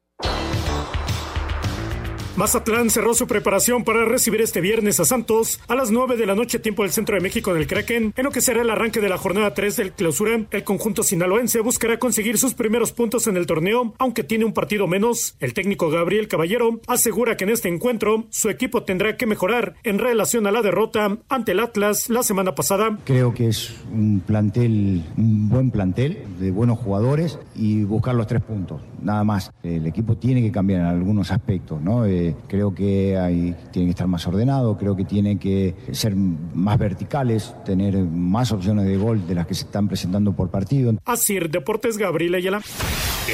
[2.39, 6.37] Mazatlán cerró su preparación para recibir este viernes a Santos a las 9 de la
[6.37, 9.01] noche tiempo del centro de México en el Kraken, en lo que será el arranque
[9.01, 10.47] de la jornada 3 del clausura.
[10.53, 14.87] El conjunto sinaloense buscará conseguir sus primeros puntos en el torneo, aunque tiene un partido
[14.87, 15.35] menos.
[15.41, 19.99] El técnico Gabriel Caballero asegura que en este encuentro su equipo tendrá que mejorar en
[19.99, 23.01] relación a la derrota ante el Atlas la semana pasada.
[23.05, 28.43] Creo que es un plantel, un buen plantel de buenos jugadores y buscar los tres
[28.43, 29.51] puntos, nada más.
[29.63, 32.07] El equipo tiene que cambiar en algunos aspectos, ¿no?
[32.07, 36.79] Eh, creo que hay, tiene que estar más ordenado, creo que tiene que ser más
[36.79, 40.93] verticales, tener más opciones de gol de las que se están presentando por partido.
[41.05, 42.61] Así, Deportes Gabriel Ayala.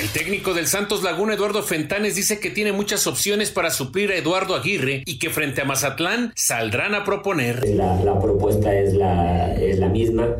[0.00, 4.16] El técnico del Santos Laguna, Eduardo Fentanes, dice que tiene muchas opciones para suplir a
[4.16, 7.68] Eduardo Aguirre y que frente a Mazatlán saldrán a proponer.
[7.68, 10.30] La, la propuesta es la, es la misma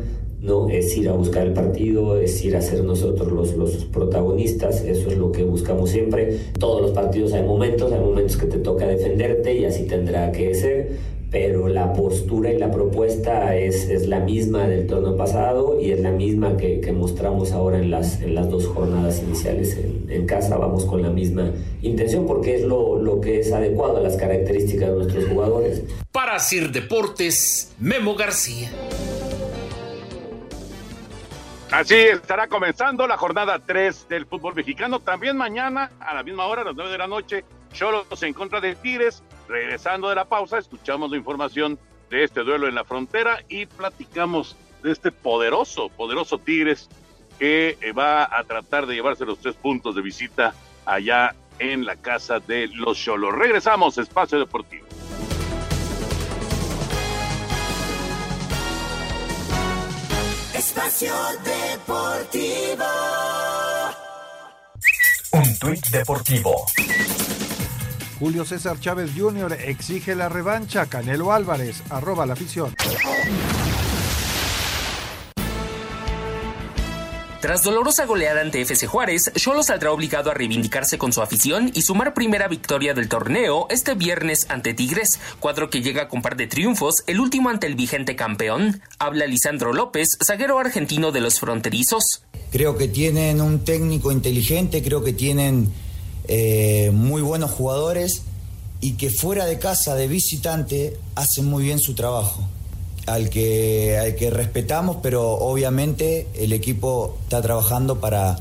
[0.45, 0.69] ¿no?
[0.69, 5.09] Es ir a buscar el partido, es ir a ser nosotros los, los protagonistas, eso
[5.09, 6.37] es lo que buscamos siempre.
[6.59, 10.53] Todos los partidos hay momentos, hay momentos que te toca defenderte y así tendrá que
[10.53, 10.91] ser,
[11.31, 15.99] pero la postura y la propuesta es, es la misma del torneo pasado y es
[15.99, 20.55] la misma que, mostramos ahora en las, en las dos jornadas iniciales en, en, casa.
[20.55, 24.89] Vamos con la misma intención porque es lo, lo que es adecuado a las características
[24.91, 25.81] de nuestros jugadores.
[26.13, 28.71] Para Sir Deportes, Memo García.
[31.75, 35.01] Así estará comenzando la jornada 3 del fútbol mexicano.
[35.01, 38.61] También mañana, a la misma hora, a las 9 de la noche, Cholos en contra
[38.61, 39.21] de Tigres.
[39.49, 41.77] Regresando de la pausa, escuchamos la información
[42.09, 46.87] de este duelo en la frontera y platicamos de este poderoso, poderoso Tigres
[47.39, 50.53] que eh, va a tratar de llevarse los tres puntos de visita
[50.85, 53.35] allá en la casa de los Cholos.
[53.35, 54.85] Regresamos, Espacio Deportivo.
[60.67, 62.85] Espacio Deportivo.
[65.33, 66.65] Un tuit deportivo.
[68.19, 69.53] Julio César Chávez Jr.
[69.61, 70.87] exige la revancha.
[70.87, 72.73] Canelo Álvarez, arroba la afición.
[77.45, 81.83] Tras dolorosa goleada ante FC Juárez, Cholo saldrá obligado a reivindicarse con su afición y
[81.83, 86.47] sumar primera victoria del torneo este viernes ante Tigres, cuadro que llega con par de
[86.47, 88.81] triunfos, el último ante el vigente campeón.
[88.97, 92.23] Habla Lisandro López, zaguero argentino de los fronterizos.
[92.51, 95.71] Creo que tienen un técnico inteligente, creo que tienen
[96.27, 98.23] eh, muy buenos jugadores
[98.81, 102.49] y que fuera de casa de visitante hacen muy bien su trabajo
[103.05, 108.37] al que, al que respetamos, pero obviamente el equipo está trabajando para,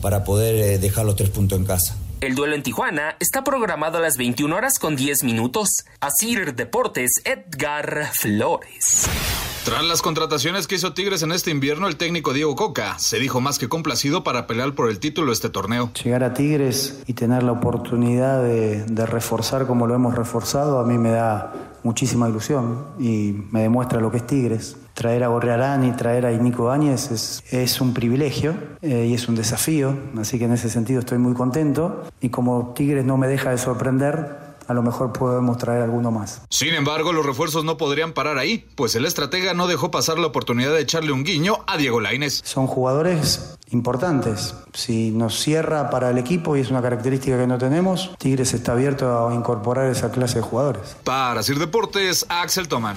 [0.00, 1.96] para poder eh, dejar los tres puntos en casa.
[2.20, 5.84] El duelo en Tijuana está programado a las 21 horas con 10 minutos.
[6.00, 9.06] Asir Deportes, Edgar Flores.
[9.64, 13.40] Tras las contrataciones que hizo Tigres en este invierno, el técnico Diego Coca se dijo
[13.40, 15.90] más que complacido para pelear por el título de este torneo.
[16.04, 20.98] Llegar a Tigres y tener la oportunidad de, reforzar como lo hemos reforzado, a mí
[20.98, 24.76] me da muchísima ilusión y me demuestra lo que es Tigres.
[24.92, 29.28] Traer a Gorrearán y traer a Nico Áñez es, es un privilegio eh, y es
[29.28, 32.04] un desafío, así que en ese sentido estoy muy contento.
[32.20, 36.42] Y como Tigres no me deja de sorprender, a lo mejor podemos traer alguno más.
[36.50, 40.26] Sin embargo, los refuerzos no podrían parar ahí, pues el estratega no dejó pasar la
[40.26, 42.40] oportunidad de echarle un guiño a Diego Lainez.
[42.44, 44.54] Son jugadores importantes.
[44.72, 48.72] Si nos cierra para el equipo y es una característica que no tenemos, Tigres está
[48.72, 50.96] abierto a incorporar esa clase de jugadores.
[51.04, 52.96] Para Sir Deportes, Axel Toman.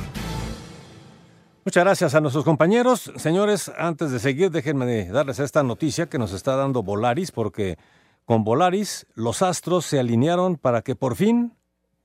[1.68, 3.12] Muchas gracias a nuestros compañeros.
[3.18, 7.78] Señores, antes de seguir, déjenme darles esta noticia que nos está dando Volaris, porque
[8.24, 11.57] con Volaris los astros se alinearon para que por fin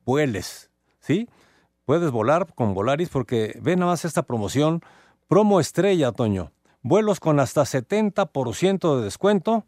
[0.04, 0.70] vueles.
[1.00, 1.28] ¿Sí?
[1.84, 4.82] Puedes volar con Volaris porque ve nada más esta promoción.
[5.28, 6.52] Promo estrella, Toño.
[6.82, 9.64] Vuelos con hasta 70% de descuento,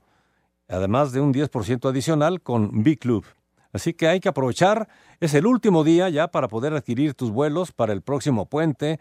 [0.68, 3.24] además de un 10% adicional con B-Club.
[3.72, 4.88] Así que hay que aprovechar.
[5.20, 9.00] Es el último día ya para poder adquirir tus vuelos para el próximo puente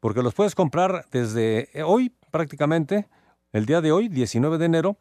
[0.00, 3.06] porque los puedes comprar desde hoy prácticamente,
[3.52, 4.96] el día de hoy, 19 de enero,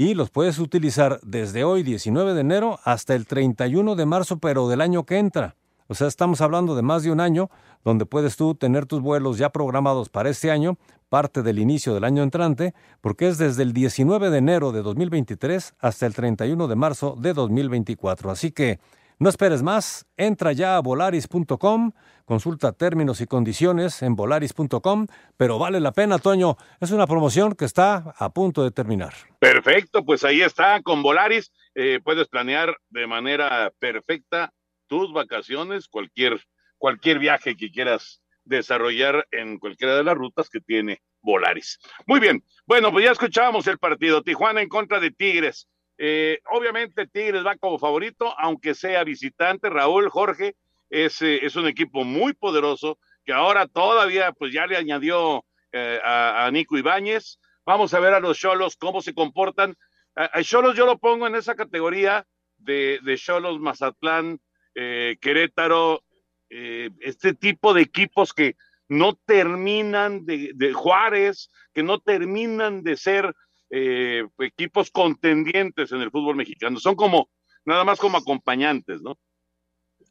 [0.00, 4.66] y los puedes utilizar desde hoy, 19 de enero, hasta el 31 de marzo, pero
[4.66, 5.56] del año que entra.
[5.88, 7.50] O sea, estamos hablando de más de un año
[7.84, 10.78] donde puedes tú tener tus vuelos ya programados para este año,
[11.10, 15.74] parte del inicio del año entrante, porque es desde el 19 de enero de 2023
[15.78, 18.30] hasta el 31 de marzo de 2024.
[18.30, 18.80] Así que
[19.20, 21.92] no esperes más, entra ya a volaris.com,
[22.24, 25.06] consulta términos y condiciones en volaris.com,
[25.36, 26.56] pero vale la pena, Toño.
[26.80, 29.12] Es una promoción que está a punto de terminar.
[29.38, 34.54] Perfecto, pues ahí está, con Volaris eh, puedes planear de manera perfecta
[34.86, 36.40] tus vacaciones, cualquier,
[36.78, 41.78] cualquier viaje que quieras desarrollar en cualquiera de las rutas que tiene Volaris.
[42.06, 45.68] Muy bien, bueno, pues ya escuchábamos el partido, Tijuana en contra de Tigres.
[46.02, 49.68] Eh, obviamente Tigres va como favorito, aunque sea visitante.
[49.68, 50.56] Raúl Jorge
[50.88, 56.00] es, eh, es un equipo muy poderoso que ahora todavía pues ya le añadió eh,
[56.02, 57.38] a, Nico Ibáñez.
[57.66, 59.76] Vamos a ver a los Cholos cómo se comportan.
[60.14, 64.40] A Cholos yo lo pongo en esa categoría de Cholos, Mazatlán,
[64.74, 66.02] Querétaro,
[66.48, 68.56] este tipo de equipos que
[68.88, 73.34] no terminan de, de Juárez, que no terminan de ser
[73.70, 76.78] eh, equipos contendientes en el fútbol mexicano.
[76.80, 77.30] Son como,
[77.64, 79.18] nada más como acompañantes, ¿no?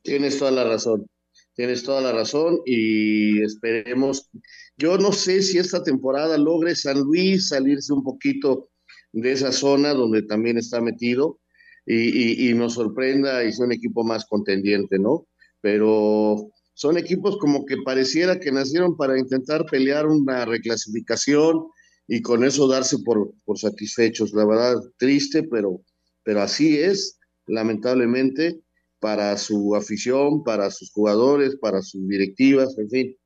[0.01, 1.07] Tienes toda la razón,
[1.53, 4.29] tienes toda la razón y esperemos,
[4.77, 8.69] yo no sé si esta temporada logre San Luis salirse un poquito
[9.11, 11.39] de esa zona donde también está metido
[11.85, 15.27] y, y nos sorprenda y sea un equipo más contendiente, ¿no?
[15.59, 21.65] Pero son equipos como que pareciera que nacieron para intentar pelear una reclasificación,
[22.11, 24.33] y con eso darse por, por satisfechos.
[24.33, 25.79] La verdad, triste, pero,
[26.23, 28.59] pero así es, lamentablemente,
[28.99, 33.17] para su afición, para sus jugadores, para sus directivas, en fin.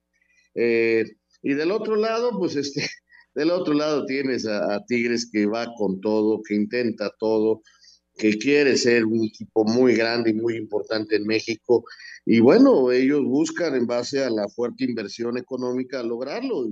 [0.56, 1.06] Eh,
[1.42, 2.82] y del otro lado, pues este,
[3.36, 7.62] del otro lado tienes a, Tigres que va con todo, que intenta todo,
[8.18, 11.86] que quiere ser un equipo muy grande y muy importante en México.
[12.26, 16.66] Y bueno, ellos buscan en base a la fuerte inversión económica lograrlo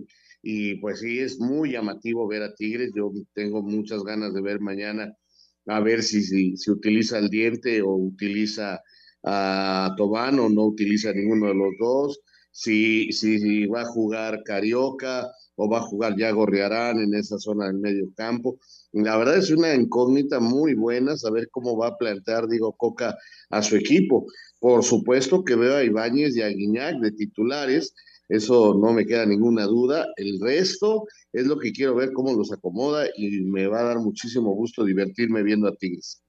[0.81, 2.91] pues sí, es muy llamativo ver a Tigres.
[2.95, 5.15] Yo tengo muchas ganas de ver mañana
[5.67, 6.23] a ver si,
[6.57, 8.81] si, utiliza el diente o utiliza
[9.23, 12.19] a Tobán o no utiliza ninguno de los dos,
[12.51, 17.67] si, si, va a jugar Carioca o va a jugar Yago Riarán en esa zona
[17.67, 18.59] del medio campo.
[18.91, 23.15] La verdad es una incógnita muy buena saber cómo va a plantear Diego Coca
[23.49, 24.25] a su equipo.
[24.59, 27.93] Por supuesto que veo a Ibáñez y a Guiñac de titulares,
[28.31, 30.07] eso no me queda ninguna duda.
[30.15, 33.99] El resto es lo que quiero ver cómo los acomoda y me va a dar
[33.99, 36.23] muchísimo gusto divertirme viendo a Tigres.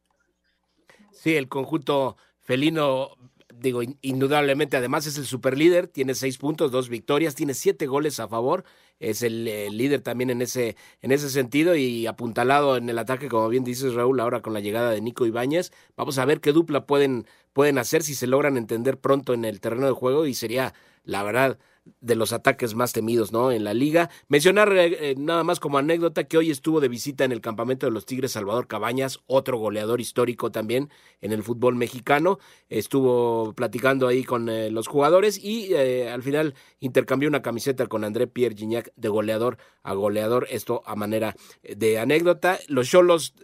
[1.12, 3.10] Sí, el conjunto felino,
[3.54, 8.26] digo, indudablemente, además es el superlíder, tiene seis puntos, dos victorias, tiene siete goles a
[8.26, 8.64] favor,
[8.98, 13.48] es el, líder también en ese, en ese sentido y apuntalado en el ataque, como
[13.48, 15.70] bien dices Raúl, ahora con la llegada de Nico Ibáñez.
[15.96, 19.60] Vamos a ver qué dupla pueden, pueden hacer si se logran entender pronto en el
[19.60, 21.58] terreno de juego y sería, la verdad,
[22.00, 23.50] de los ataques más temidos, ¿no?
[23.50, 24.10] En la liga.
[24.28, 27.86] Mencionar eh, eh, nada más como anécdota que hoy estuvo de visita en el campamento
[27.86, 30.90] de los Tigres Salvador Cabañas, otro goleador histórico también
[31.20, 32.38] en el fútbol mexicano.
[32.68, 38.26] Estuvo platicando ahí con eh, los jugadores y al final intercambió una camiseta con André
[38.26, 40.46] Pierre Gignac de goleador a goleador.
[40.50, 42.58] Esto a manera de anécdota.
[42.68, 43.34] Los Cholos,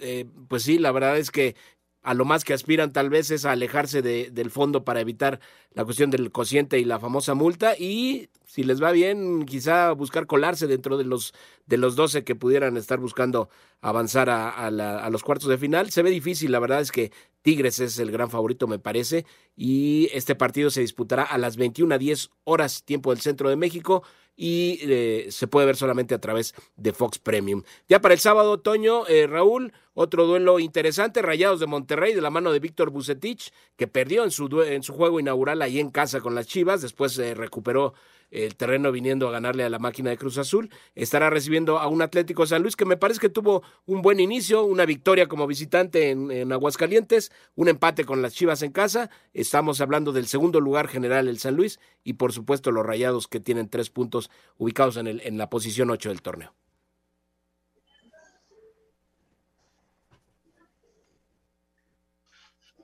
[0.48, 1.56] pues sí, la verdad es que
[2.02, 5.40] a lo más que aspiran tal vez es a alejarse de, del fondo para evitar
[5.72, 10.26] la cuestión del cociente y la famosa multa y Si les va bien, quizá buscar
[10.26, 11.34] colarse dentro de los
[11.66, 13.50] de los 12 que pudieran estar buscando
[13.82, 15.90] avanzar a, a, los cuartos de final.
[15.90, 20.08] Se ve difícil, la verdad es que Tigres es el gran favorito, me parece, y
[20.14, 24.02] este partido se disputará a las 21 a 10 horas, tiempo del centro de México,
[24.34, 27.64] y eh, se puede ver solamente a través de Fox Premium.
[27.86, 32.30] Ya para el sábado, otoño, eh, Raúl, otro duelo interesante, Rayados de Monterrey, de la
[32.30, 36.20] mano de Víctor Bucetich, que perdió en su, en su juego inaugural ahí en casa
[36.20, 37.92] con las Chivas, después se recuperó
[38.30, 40.70] el terreno viniendo a ganarle a la máquina de Cruz Azul.
[40.94, 44.64] Estará recibiendo a un Atlético San Luis que me parece que tuvo un buen inicio,
[44.64, 49.10] una victoria como visitante en, Aguascalientes, un empate con las Chivas en casa.
[49.32, 53.40] Estamos hablando del segundo lugar general el San Luis y por supuesto los Rayados que
[53.40, 56.54] tienen tres puntos ubicados en, el, en la posición 8 del torneo.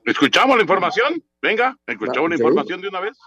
[0.05, 1.23] ¿Escuchamos la información?
[1.41, 3.17] Venga, escuchamos la información de una vez.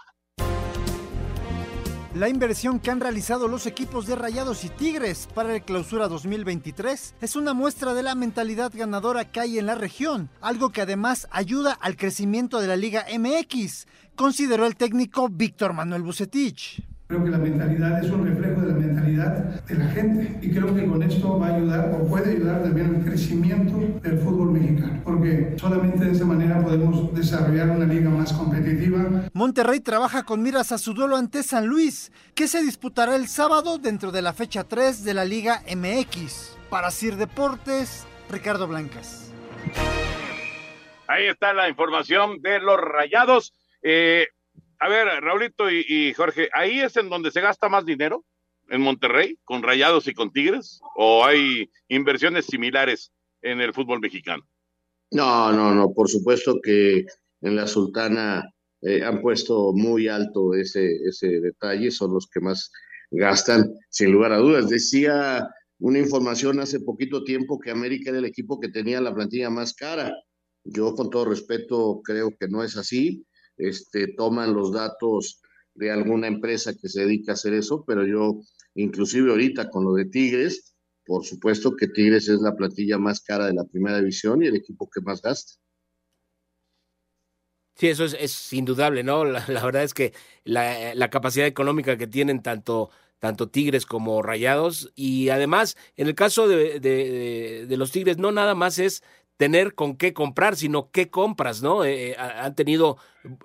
[2.19, 7.15] La inversión que han realizado los equipos de Rayados y Tigres para el Clausura 2023
[7.21, 11.29] es una muestra de la mentalidad ganadora que hay en la región, algo que además
[11.31, 16.83] ayuda al crecimiento de la Liga MX, consideró el técnico Víctor Manuel Bucetich.
[17.09, 19.33] Creo que la mentalidad es un reflejo de la mentalidad
[19.65, 22.97] de la gente y creo que con esto va a ayudar o puede ayudar también
[22.97, 28.31] al crecimiento del fútbol mexicano, porque solamente de esa manera podemos desarrollar una liga más
[28.31, 29.23] competitiva.
[29.33, 33.79] Monterrey trabaja con miras a su duelo ante San Luis, que se disputará el sábado
[33.79, 36.59] dentro de la fecha 3 de la Liga MX.
[36.69, 39.33] Para Sir Deportes, Ricardo Blancas.
[41.07, 43.51] Ahí está la información de los rayados.
[43.81, 44.27] Eh,
[44.79, 48.25] a ver, Raulito y, Jorge, ¿ahí es en donde se gasta más dinero?
[48.69, 49.37] ¿En Monterrey?
[49.43, 50.79] ¿Con Rayados y con Tigres?
[50.95, 53.11] ¿O hay inversiones similares
[53.41, 54.47] en el fútbol mexicano?
[55.11, 57.05] No, no, no, por supuesto que
[57.41, 62.71] en la Sultana eh, han puesto muy alto ese, ese detalle, son los que más
[63.11, 64.69] gastan, sin lugar a dudas.
[64.69, 69.49] Decía una información hace poquito tiempo que América era el equipo que tenía la plantilla
[69.49, 70.15] más cara.
[70.63, 73.25] Yo con todo respeto creo que no es así
[73.59, 75.41] este, toman los datos
[75.75, 78.41] de alguna empresa que se dedica a hacer eso, pero yo,
[78.73, 83.47] inclusive ahorita con lo de Tigres, por supuesto que Tigres es la plantilla más cara
[83.47, 85.53] de la primera división y el equipo que más gasta.
[87.75, 89.23] Sí, eso es, indudable, ¿no?
[89.23, 95.29] La, verdad es que la, capacidad económica que tienen tanto, tanto Tigres como Rayados y
[95.29, 99.01] además, en el caso de, de los Tigres, no nada más es
[99.39, 101.85] tener con qué comprar, sino qué compras, ¿no?
[101.85, 102.97] Eh, eh, han tenido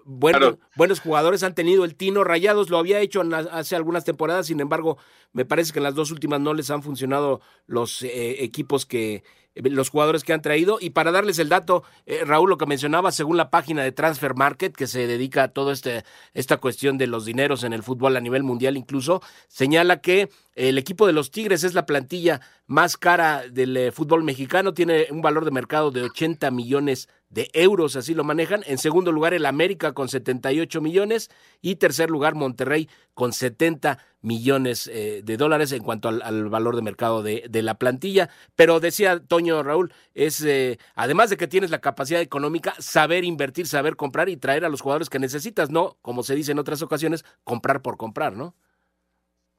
[0.04, 4.58] buenos, buenos jugadores, han tenido el Tino Rayados, lo había hecho hace algunas temporadas, sin
[4.58, 4.98] embargo,
[5.32, 9.22] me parece que en las dos últimas no les han funcionado los eh, equipos que,
[9.54, 10.78] los jugadores que han traído.
[10.80, 11.84] Y para darles el dato,
[12.24, 15.72] Raúl, lo que mencionaba, según la página de Transfer Market, que se dedica a toda
[15.72, 20.30] este, esta cuestión de los dineros en el fútbol a nivel mundial incluso, señala que
[20.54, 25.08] el equipo de los Tigres es la plantilla más cara del eh, fútbol mexicano, tiene
[25.10, 27.14] un valor de mercado de 80 millones de
[27.52, 28.62] euros, así lo manejan.
[28.66, 34.86] En segundo lugar, el América con 78 millones y tercer lugar, Monterrey con 70 millones
[34.86, 38.30] eh, de dólares en cuanto al, valor de mercado de, la plantilla.
[38.56, 43.66] Pero decía Toño Raúl, es eh, además de que tienes la capacidad económica, saber invertir,
[43.66, 46.82] saber comprar y traer a los jugadores que necesitas, no, como se dice en otras
[46.82, 48.54] ocasiones, comprar por comprar, ¿no?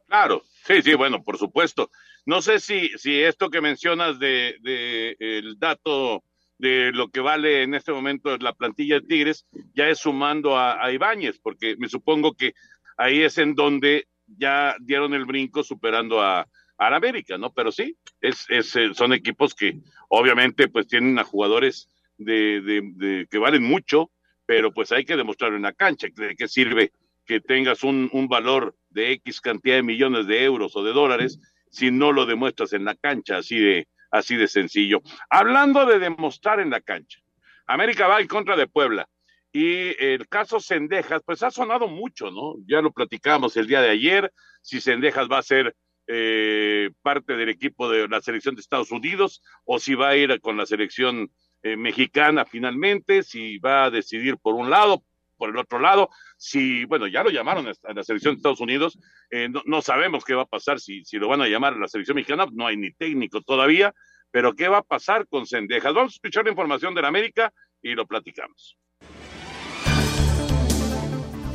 [0.08, 1.90] Claro, sí, sí, bueno, por supuesto.
[2.26, 6.24] No sé si, si esto que mencionas de, de el dato
[6.58, 10.92] de lo que vale en este momento la plantilla de Tigres ya es sumando a,
[10.92, 12.54] Ibáñez, porque me supongo que
[12.98, 17.54] ahí es en donde ya dieron el brinco superando a, a América, ¿no?
[17.54, 22.82] Pero sí, es, es, eh, son equipos que obviamente pues tienen a jugadores de, de,
[22.96, 24.12] de, que valen mucho,
[24.46, 26.92] pero pues hay que demostrarlo en la cancha, de qué sirve
[27.26, 31.40] que tengas un, un valor de X cantidad de millones de euros o de dólares
[31.70, 35.02] si no lo demuestras en la cancha, así de, así de sencillo.
[35.30, 37.20] Hablando de demostrar en la cancha,
[37.68, 39.08] América va en contra de Puebla.
[39.52, 42.56] Y el caso Sendejas, pues ha sonado mucho, ¿no?
[42.68, 45.74] Ya lo platicamos el día de ayer, si Sendejas va a ser
[46.08, 50.40] eh, parte del equipo de la selección de Estados Unidos o si va a ir
[50.42, 51.32] con la selección
[51.64, 55.04] eh, mexicana finalmente, si va a decidir por un lado,
[55.38, 58.98] por el otro lado, si, bueno, ya lo llamaron a la selección de Estados Unidos,
[59.30, 61.88] eh, no, sabemos qué va a pasar si, si lo van a llamar a la
[61.88, 63.94] selección mexicana, no hay ni técnico todavía,
[64.32, 65.94] pero qué va a pasar con Sendejas.
[65.94, 68.78] Vamos a escuchar la información de la América y lo platicamos.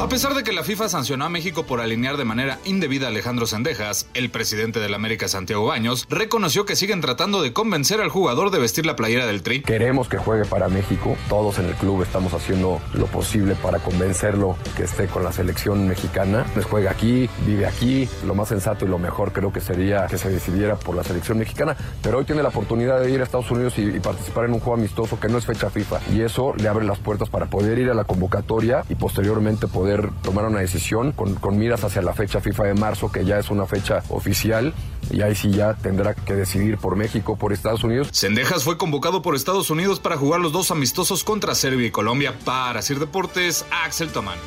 [0.00, 3.08] A pesar de que la FIFA sancionó a México por alinear de manera indebida a
[3.10, 8.08] Alejandro Sendejas, el presidente del América Santiago Baños reconoció que siguen tratando de convencer al
[8.08, 9.60] jugador de vestir la playera del Tri.
[9.60, 11.18] Queremos que juegue para México.
[11.28, 15.86] Todos en el club estamos haciendo lo posible para convencerlo que esté con la selección
[15.86, 16.46] mexicana.
[16.55, 18.09] Pues juega aquí, vive aquí.
[18.26, 21.36] Lo más sensato y lo mejor creo que sería que se decidiera por la selección
[21.36, 21.76] mexicana.
[22.03, 24.61] Pero hoy tiene la oportunidad de ir a Estados Unidos y, y participar en un
[24.61, 26.01] juego amistoso que no es fecha FIFA.
[26.14, 29.89] Y eso le abre las puertas para poder ir a la convocatoria y posteriormente poder
[30.22, 33.51] tomar una decisión con, con miras hacia la fecha FIFA de marzo, que ya es
[33.51, 34.74] una fecha oficial
[35.11, 38.09] y ahí sí ya tendrá que decidir por México, por Estados Unidos.
[38.12, 42.34] Sendejas fue convocado por Estados Unidos para jugar los dos amistosos contra Serbia y Colombia.
[42.45, 44.38] Para Sir Deportes, Axel Tomán.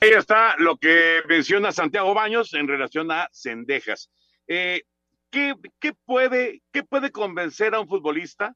[0.00, 4.10] Ahí está lo que menciona Santiago Baños en relación a Sendejas.
[4.48, 4.82] Eh,
[5.30, 8.54] ¿qué, qué, puede, ¿Qué puede convencer a un futbolista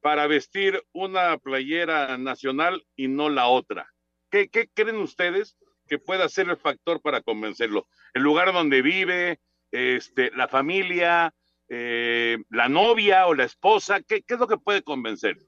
[0.00, 3.92] para vestir una playera nacional y no la otra?
[4.36, 5.56] ¿Qué, ¿Qué, creen ustedes
[5.88, 7.88] que pueda ser el factor para convencerlo?
[8.12, 11.32] ¿El lugar donde vive, este, la familia,
[11.70, 14.02] eh, la novia o la esposa?
[14.02, 15.38] ¿Qué, ¿Qué, es lo que puede convencer?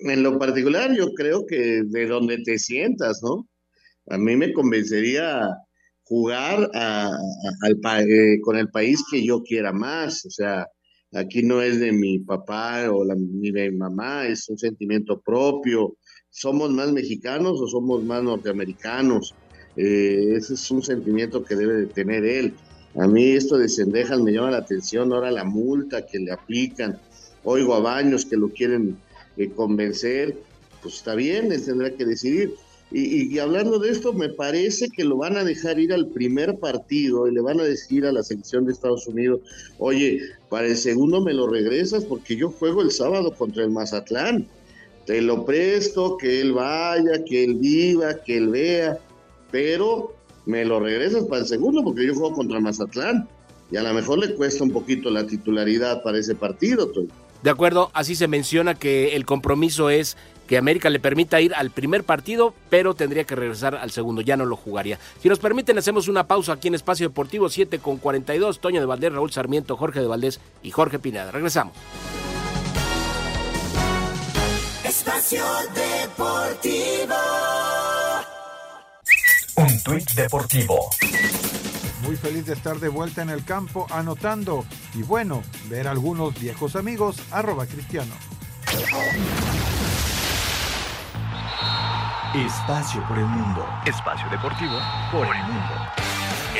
[0.00, 3.48] En lo particular, yo creo que de donde te sientas, ¿no?
[4.10, 5.48] A mí me convencería
[6.02, 7.10] jugar a, a,
[7.62, 10.26] al, eh, con el país que yo quiera más.
[10.26, 10.66] O sea,
[11.14, 15.18] aquí no es de mi papá o la, ni de mi mamá, es un sentimiento
[15.18, 15.96] propio
[16.30, 19.34] somos más mexicanos o somos más norteamericanos.
[19.76, 22.54] Eh, ese es un sentimiento que debe de tener él.
[22.96, 26.98] A mí esto de Cendejas me llama la atención, ahora la multa que le aplican,
[27.44, 28.96] oigo a Baños que lo quieren
[29.36, 30.36] eh, convencer,
[30.82, 32.54] pues está bien, él tendrá que decidir.
[32.90, 36.58] Y, y, hablando de esto, me parece que lo van a dejar ir al primer
[36.58, 39.40] partido y le van a decir a la selección de Estados Unidos,
[39.78, 44.48] oye, para el segundo me lo regresas porque yo juego el sábado contra el Mazatlán
[45.08, 48.98] te lo presto, que él vaya, que él viva, que él vea,
[49.50, 53.26] pero me lo regresas para el segundo porque yo juego contra Mazatlán
[53.70, 56.92] y a lo mejor le cuesta un poquito la titularidad para ese partido.
[57.42, 61.70] De acuerdo, así se menciona que el compromiso es que América le permita ir al
[61.70, 64.98] primer partido, pero tendría que regresar al segundo, ya no lo jugaría.
[65.22, 68.86] Si nos permiten, hacemos una pausa aquí en Espacio Deportivo 7 con 42, Toño de
[68.86, 71.30] Valdés, Raúl Sarmiento, Jorge de Valdés y Jorge Pineda.
[71.30, 71.72] Regresamos.
[75.08, 75.42] Espacio
[75.74, 77.14] Deportivo.
[79.56, 80.90] Un tuit deportivo.
[82.02, 86.76] Muy feliz de estar de vuelta en el campo anotando y bueno, ver algunos viejos
[86.76, 88.12] amigos, arroba cristiano.
[92.34, 93.66] Espacio por el mundo.
[93.86, 94.78] Espacio deportivo
[95.10, 96.07] por el mundo.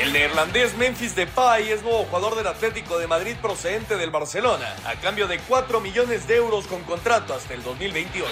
[0.01, 4.95] El neerlandés Memphis Depay es nuevo jugador del Atlético de Madrid procedente del Barcelona, a
[4.95, 8.25] cambio de 4 millones de euros con contrato hasta el 2028.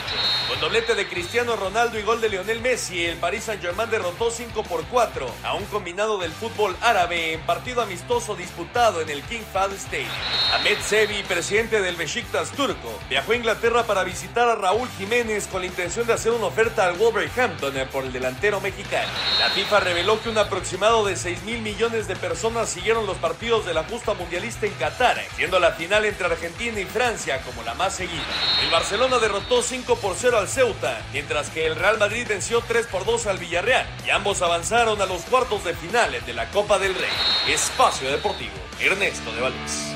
[0.48, 4.64] Con doblete de Cristiano Ronaldo y gol de Lionel Messi, el Paris Saint-Germain derrotó 5
[4.64, 9.44] por 4 a un combinado del fútbol árabe en partido amistoso disputado en el King
[9.52, 10.08] Fahd Stadium.
[10.54, 15.60] Ahmed Sebi, presidente del Besiktas turco, viajó a Inglaterra para visitar a Raúl Jiménez con
[15.60, 19.12] la intención de hacer una oferta al Wolverhampton por el delantero mexicano.
[19.38, 23.66] La FIFA reveló que un aproximado de 6 mil millones de personas siguieron los partidos
[23.66, 27.74] de la justa mundialista en Qatar, siendo la final entre Argentina y Francia como la
[27.74, 28.24] más seguida.
[28.64, 32.88] El Barcelona derrotó 5 por 0 al Ceuta, mientras que el Real Madrid venció 3
[32.88, 36.80] por 2 al Villarreal, y ambos avanzaron a los cuartos de finales de la Copa
[36.80, 37.10] del Rey.
[37.48, 39.96] Espacio Deportivo, Ernesto de Valdés.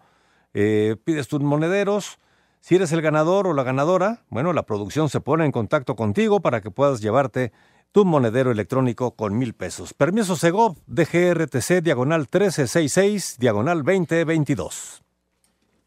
[0.54, 2.18] eh, pides tus monederos.
[2.60, 6.40] Si eres el ganador o la ganadora, bueno, la producción se pone en contacto contigo
[6.40, 7.52] para que puedas llevarte
[7.95, 9.95] tu monedero electrónico con mil pesos.
[9.95, 15.05] Permiso Segov, DGRTC, diagonal 1366, diagonal 2022.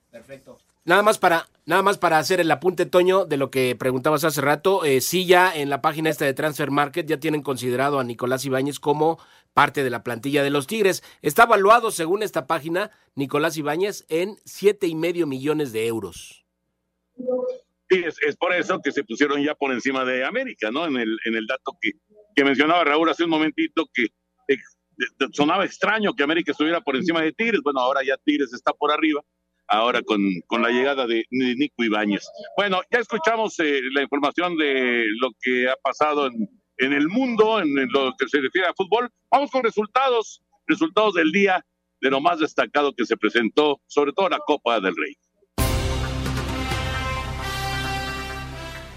[0.09, 0.57] Perfecto.
[0.85, 4.39] Nada más para, nada más para hacer el apunte, Toño, de lo que preguntabas hace
[4.39, 4.85] rato.
[4.85, 8.45] Eh, sí, ya en la página esta de Transfer Market ya tienen considerado a Nicolás
[8.45, 9.19] Ibáñez como
[9.53, 11.03] parte de la plantilla de los Tigres.
[11.21, 16.45] Está evaluado, según esta página, Nicolás Ibáñez en siete y medio millones de euros.
[17.89, 20.85] Sí, es, es, por eso que se pusieron ya por encima de América, ¿no?
[20.85, 21.91] En el, en el dato que,
[22.35, 24.07] que mencionaba Raúl hace un momentito, que
[25.33, 27.61] sonaba extraño que América estuviera por encima de Tigres.
[27.63, 29.21] Bueno, ahora ya Tigres está por arriba,
[29.67, 32.27] ahora con, con la llegada de, Nico Ibáñez.
[32.55, 37.59] Bueno, ya escuchamos eh, la información de lo que ha pasado en, en el mundo,
[37.59, 39.09] en, lo que se refiere a fútbol.
[39.31, 41.63] Vamos con resultados, resultados del día
[42.01, 45.15] de lo más destacado que se presentó, sobre todo la Copa del Rey.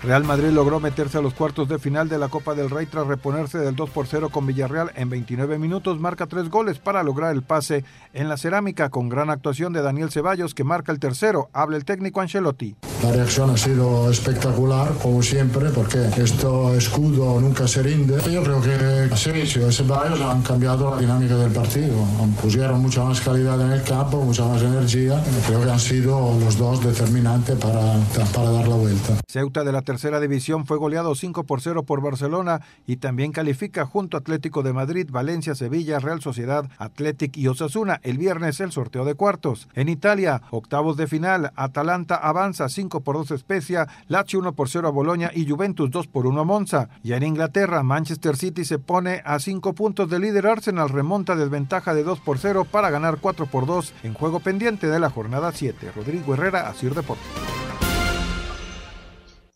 [0.02, 3.06] Real Madrid logró meterse a los cuartos de final de la Copa del Rey tras
[3.06, 6.00] reponerse del 2 por 0 con Villarreal en 29 minutos.
[6.00, 7.84] Marca tres goles para lograr el pase
[8.14, 11.50] en la cerámica con gran actuación de Daniel Ceballos que marca el tercero.
[11.52, 12.76] Habla el técnico Ancelotti.
[13.02, 18.20] La reacción ha sido espectacular, como siempre, porque esto escudo nunca se rinde.
[18.30, 21.94] Yo creo que Sergio y Ceballos han cambiado la dinámica del partido.
[22.40, 25.22] Pusieron mucha más calidad en el campo, mucha más energía.
[25.46, 27.98] Creo que han sido los dos determinantes para,
[28.34, 29.18] para dar la vuelta.
[29.28, 33.84] Ceuta de la tercera división fue goleado 5 por 0 por Barcelona y también califica
[33.84, 37.98] junto a Atlético de Madrid, Valencia, Sevilla, Real Sociedad, Athletic y Osasuna.
[38.04, 39.68] El viernes el sorteo de cuartos.
[39.74, 44.68] En Italia, octavos de final, Atalanta avanza 5 por 2 a Spezia, Lazio 1 por
[44.68, 46.88] 0 a Boloña y Juventus 2 por 1 a Monza.
[47.02, 51.94] Y en Inglaterra, Manchester City se pone a 5 puntos de líder Arsenal, remonta desventaja
[51.94, 55.50] de 2 por 0 para ganar 4 por 2 en juego pendiente de la jornada
[55.50, 55.90] 7.
[55.96, 57.26] Rodrigo Herrera, Asir Deportes.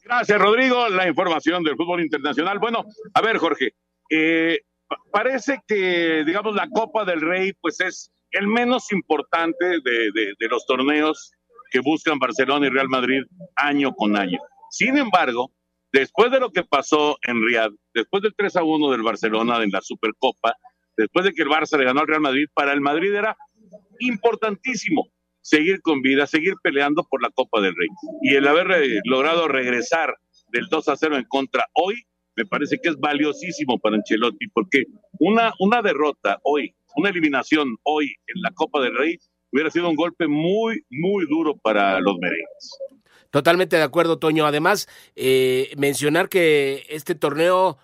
[0.05, 0.89] Gracias, Rodrigo.
[0.91, 2.59] La información del fútbol internacional.
[2.59, 2.85] Bueno,
[3.15, 3.75] a ver, Jorge,
[4.11, 4.61] eh,
[5.11, 10.67] parece que, digamos, la Copa del Rey, pues es el menos importante de, de, los
[10.67, 11.33] torneos
[11.71, 13.23] que buscan Barcelona y Real Madrid
[13.57, 14.39] año con año.
[14.71, 15.53] Sin embargo,
[15.91, 19.71] después de lo que pasó en Riyadh, después del 3 a 1 del Barcelona en
[19.71, 20.55] la Supercopa,
[20.97, 23.37] después de que el Barça le ganó al Real Madrid, para el Madrid era
[24.01, 25.09] importantísimo
[25.45, 27.89] seguir con vida, seguir peleando por la Copa del Rey.
[28.23, 30.17] Y el haber eh, logrado regresar
[30.49, 31.95] del 2 a 0 en contra hoy,
[32.35, 34.85] me parece que es valiosísimo para Ancelotti, porque
[35.21, 39.19] una, una derrota hoy, una eliminación hoy en la Copa del Rey,
[39.53, 42.79] hubiera sido un golpe muy, muy duro para los merengues.
[43.31, 44.47] Totalmente de acuerdo, Toño.
[44.47, 47.79] Además, eh, mencionar que este torneo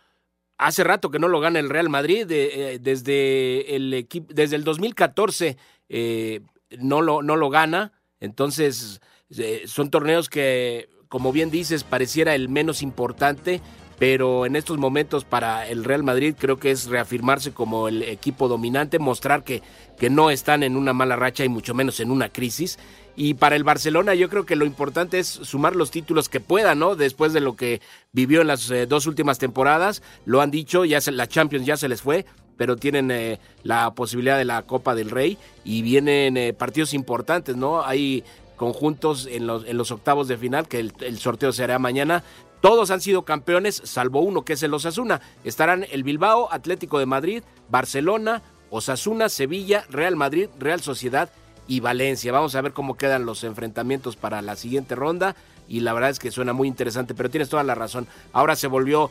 [0.57, 5.57] hace rato que no lo gana el Real Madrid, eh, desde el desde el 2014
[5.89, 6.41] eh,
[6.79, 7.93] no lo, no lo gana.
[8.21, 9.01] Entonces,
[9.37, 13.61] eh, son torneos que, como bien dices, pareciera el menos importante,
[13.99, 18.49] pero en estos momentos para el Real Madrid creo que es reafirmarse como el equipo
[18.49, 19.63] dominante, mostrar que,
[19.99, 22.79] que no están en una mala racha y mucho menos en una crisis.
[23.15, 26.75] Y para el Barcelona yo creo que lo importante es sumar los títulos que pueda,
[26.75, 26.97] ¿no?
[26.97, 31.03] Después de lo que vivió en las eh, dos últimas temporadas, lo han dicho, ya
[31.03, 32.25] se, la Champions ya se les fue,
[32.61, 37.57] pero tienen eh, la posibilidad de la Copa del Rey y vienen eh, partidos importantes,
[37.57, 37.83] ¿no?
[37.83, 38.23] Hay
[38.57, 42.23] conjuntos en los, octavos de final, que el, sorteo será mañana.
[42.61, 45.23] Todos han sido campeones, salvo uno que es el Osasuna.
[45.43, 51.31] Estarán el Bilbao, Atlético de Madrid, Barcelona, Osasuna, Sevilla, Real Madrid, Real Sociedad
[51.67, 52.31] y Valencia.
[52.31, 55.35] Vamos a ver cómo quedan los enfrentamientos para la siguiente ronda
[55.67, 58.07] y la verdad es que suena muy interesante, pero tienes toda la razón.
[58.35, 59.11] Ahora se volvió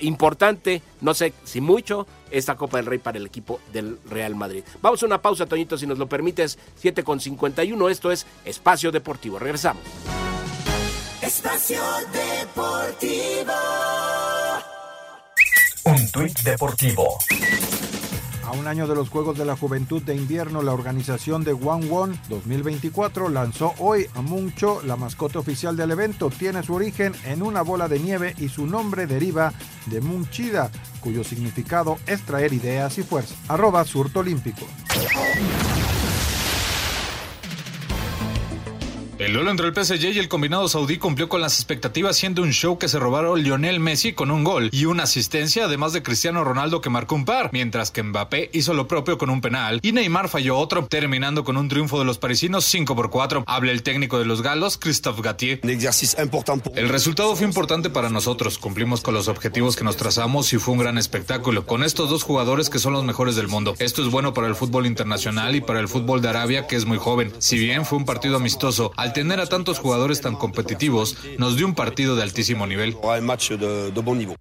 [0.00, 4.64] importante, no sé si mucho, esta Copa del Rey para el equipo del Real Madrid.
[4.82, 8.92] Vamos a una pausa, Toñito, si nos lo permites, 7 con 51, esto es Espacio
[8.92, 9.82] Deportivo, regresamos.
[11.22, 13.52] Espacio Deportivo.
[15.84, 17.18] Un tuit deportivo.
[18.50, 21.88] A un año de los Juegos de la Juventud de Invierno, la organización de One
[21.88, 26.30] One 2024 lanzó hoy a Muncho, la mascota oficial del evento.
[26.30, 29.52] Tiene su origen en una bola de nieve y su nombre deriva
[29.86, 33.36] de Munchida, cuyo significado es traer ideas y fuerza.
[33.46, 34.66] Arroba Surto Olímpico.
[39.20, 42.52] El duelo entre el PSG y el combinado saudí cumplió con las expectativas siendo un
[42.52, 46.42] show que se robaron Lionel Messi con un gol y una asistencia además de Cristiano
[46.42, 49.92] Ronaldo que marcó un par, mientras que Mbappé hizo lo propio con un penal y
[49.92, 53.44] Neymar falló otro, terminando con un triunfo de los parisinos 5 por 4.
[53.46, 55.60] Habla el técnico de los galos, Christophe Gatier.
[56.74, 60.72] El resultado fue importante para nosotros, cumplimos con los objetivos que nos trazamos y fue
[60.72, 63.74] un gran espectáculo con estos dos jugadores que son los mejores del mundo.
[63.80, 66.86] Esto es bueno para el fútbol internacional y para el fútbol de Arabia que es
[66.86, 67.34] muy joven.
[67.38, 71.66] Si bien fue un partido amistoso, al tener a tantos jugadores tan competitivos, nos dio
[71.66, 72.96] un partido de altísimo nivel.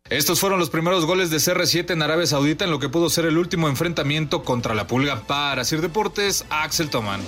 [0.09, 3.25] Estos fueron los primeros goles de CR7 en Arabia Saudita en lo que pudo ser
[3.25, 5.21] el último enfrentamiento contra la Pulga.
[5.27, 7.21] Para Sir Deportes, Axel Toman.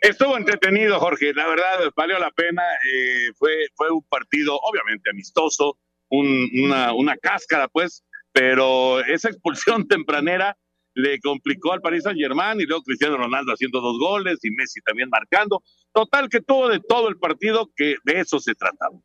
[0.00, 1.32] Estuvo entretenido, Jorge.
[1.32, 2.62] La verdad, valió la pena.
[2.92, 5.78] Eh, fue, fue un partido, obviamente, amistoso,
[6.10, 10.58] una, una cáscara, pues, pero esa expulsión tempranera
[10.94, 14.80] le complicó al Paris Saint Germain y luego Cristiano Ronaldo haciendo dos goles y Messi
[14.80, 15.62] también marcando.
[15.92, 18.98] Total que tuvo de todo el partido que de eso se trataba.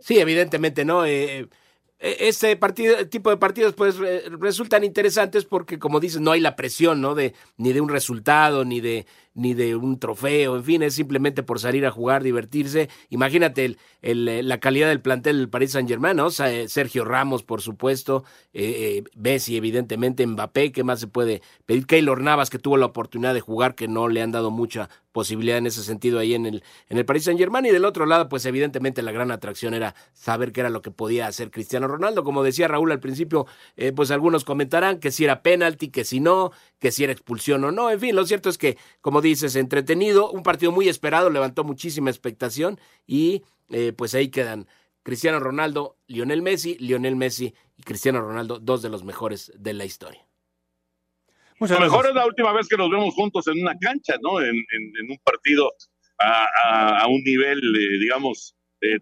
[0.00, 1.06] Sí, evidentemente, ¿no?
[1.06, 1.48] Eh,
[1.98, 3.96] eh, este partido, tipo de partidos pues
[4.38, 8.64] resultan interesantes porque como dices no hay la presión no de ni de un resultado
[8.64, 12.88] ni de ni de un trofeo, en fin, es simplemente por salir a jugar, divertirse.
[13.10, 16.30] Imagínate el, la calidad del plantel del Paris Saint Germain, ¿no?
[16.30, 21.86] Sergio Ramos, por supuesto, eh, eh, Messi, evidentemente, Mbappé, ¿qué más se puede pedir?
[21.86, 25.58] Keylor Navas, que tuvo la oportunidad de jugar, que no le han dado mucha posibilidad
[25.58, 27.64] en ese sentido ahí en el, en el Paris Saint Germain.
[27.64, 30.90] Y del otro lado, pues evidentemente la gran atracción era saber qué era lo que
[30.90, 32.24] podía hacer Cristiano Ronaldo.
[32.24, 36.18] Como decía Raúl al principio, eh, pues algunos comentarán que si era penalti, que si
[36.18, 37.90] no, que si era expulsión o no.
[37.90, 42.10] En fin, lo cierto es que, como dices, entretenido, un partido muy esperado, levantó muchísima
[42.10, 44.66] expectación y eh, pues ahí quedan.
[45.02, 49.84] Cristiano Ronaldo, Lionel Messi, Lionel Messi y Cristiano Ronaldo, dos de los mejores de la
[49.84, 50.26] historia.
[51.60, 54.40] a lo mejor es la última vez que nos vemos juntos en una cancha, ¿no?
[54.40, 55.70] En, un partido
[56.18, 58.56] a, un nivel, eh, digamos,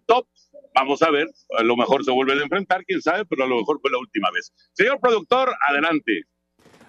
[0.06, 0.26] top.
[0.74, 3.56] Vamos a ver, a lo mejor se vuelven a enfrentar, quién sabe, pero a lo
[3.56, 4.52] mejor fue la última vez.
[4.72, 6.22] Señor productor, adelante.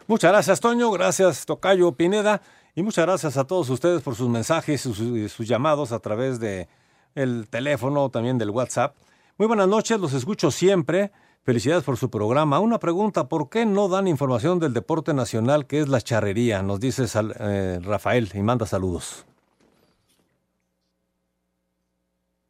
[0.07, 0.91] Muchas gracias, Toño.
[0.91, 2.41] Gracias, Tocayo Pineda.
[2.75, 6.67] Y muchas gracias a todos ustedes por sus mensajes y sus, llamados a través de
[7.13, 8.95] el teléfono, también del WhatsApp.
[9.37, 11.11] Muy buenas noches, los escucho siempre.
[11.43, 12.59] Felicidades por su programa.
[12.59, 16.63] Una pregunta, ¿por qué no dan información del deporte nacional que es la charrería?
[16.63, 17.05] Nos dice
[17.39, 19.25] eh, Rafael y manda saludos.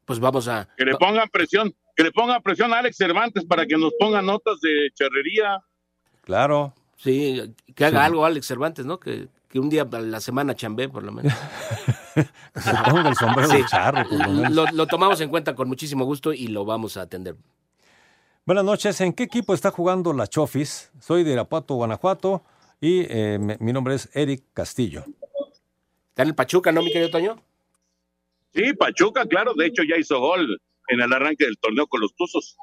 [0.06, 0.68] pues vamos a...
[0.78, 4.22] Que le pongan presión, que le pongan presión a Alex Cervantes para que nos ponga
[4.22, 5.64] notas de charrería.
[6.22, 6.74] Claro.
[6.98, 9.00] Sí, que haga algo Alex Cervantes, ¿no?
[9.00, 11.32] Que, que un día a la semana chambé, por lo menos.
[12.16, 14.74] el sombrero de charro, por lo menos.
[14.74, 17.36] Lo, tomamos en cuenta con muchísimo gusto y lo vamos a atender.
[18.48, 20.92] Buenas noches, ¿en qué equipo está jugando la Chofis?
[21.00, 22.44] Soy de Irapuato, Guanajuato,
[22.82, 25.04] y eh, mi nombre es Eric Castillo.
[26.10, 27.40] ¿Está en el Pachuca, no, mi querido Toño?
[28.56, 32.16] Sí, Pachuca, claro, de hecho ya hizo gol en el arranque del torneo con los
[32.16, 32.58] Tuzos.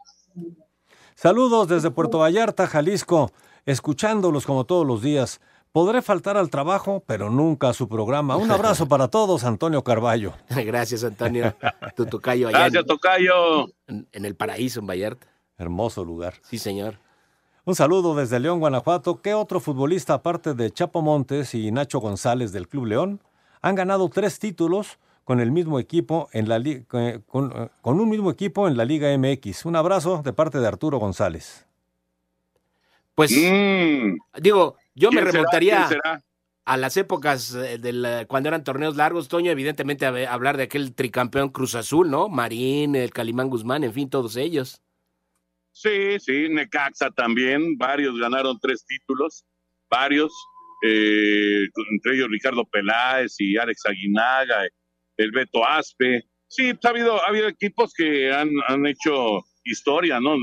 [1.15, 3.31] Saludos desde Puerto Vallarta, Jalisco,
[3.65, 5.41] escuchándolos como todos los días.
[5.73, 8.37] Podré faltar al trabajo, pero nunca a su programa.
[8.37, 10.33] Un abrazo para todos, Antonio Carballo.
[10.51, 11.55] Gracias, Antonio.
[11.95, 13.67] Tu tocayo allá Gracias, tocayo.
[13.87, 15.29] En, el paraíso, en Vallarta.
[15.59, 16.35] Hermoso lugar.
[16.43, 16.99] Sí, señor.
[17.65, 19.21] Un saludo desde León, Guanajuato.
[19.23, 23.21] ¿Qué otro futbolista, aparte de Chapo Montes y Nacho González del Club León,
[23.63, 28.67] han ganado tres títulos con el mismo equipo en la con, con, un mismo equipo
[28.67, 29.67] en la Liga MX.
[29.67, 31.67] Un abrazo de parte de Arturo González.
[33.15, 34.41] Pues mm.
[34.41, 35.89] digo, yo me remontaría
[36.65, 40.95] a las épocas eh, de cuando eran torneos largos, Toño, evidentemente a, hablar de aquel
[40.95, 42.29] tricampeón Cruz Azul, ¿no?
[42.29, 44.81] Marín, el Calimán Guzmán, en fin, todos ellos.
[45.73, 49.45] Sí, sí, Necaxa también, varios ganaron tres títulos,
[49.89, 50.33] varios,
[50.83, 54.69] eh, entre ellos Ricardo Peláez y Alex Aguinaga,
[55.17, 56.25] el Beto Aspe.
[56.47, 60.37] Sí, ha habido, ha habido equipos que han, han hecho historia, ¿no?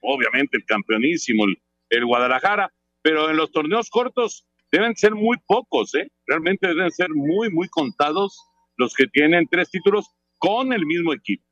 [0.00, 1.44] Obviamente el campeonísimo,
[1.88, 2.72] el, Guadalajara,
[3.06, 6.10] pero en los torneos cortos deben ser muy pocos, ¿eh?
[6.26, 8.36] Realmente deben ser muy, muy contados
[8.76, 10.06] los que tienen tres títulos
[10.38, 11.44] con el mismo equipo.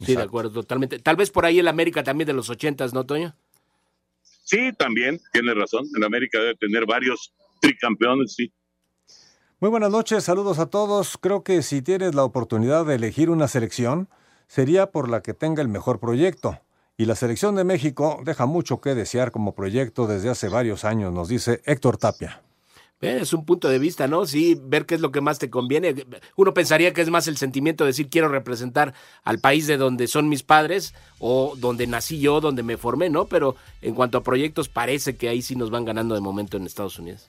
[0.00, 0.98] Sí, de acuerdo, totalmente.
[0.98, 3.36] Tal vez por ahí el América también de los ochentas, ¿no, Toño?
[4.22, 5.84] Sí, también, tiene razón.
[5.96, 8.52] El América debe tener varios tricampeones, sí.
[9.60, 11.16] Muy buenas noches, saludos a todos.
[11.16, 14.08] Creo que si tienes la oportunidad de elegir una selección,
[14.48, 16.58] sería por la que tenga el mejor proyecto.
[16.96, 21.12] Y la selección de México deja mucho que desear como proyecto desde hace varios años,
[21.12, 22.42] nos dice Héctor Tapia.
[23.02, 24.26] Es un punto de vista, ¿no?
[24.26, 26.06] Sí, ver qué es lo que más te conviene.
[26.36, 30.06] Uno pensaría que es más el sentimiento de decir quiero representar al país de donde
[30.06, 33.26] son mis padres o donde nací yo, donde me formé, ¿no?
[33.26, 36.64] Pero en cuanto a proyectos parece que ahí sí nos van ganando de momento en
[36.64, 37.28] Estados Unidos.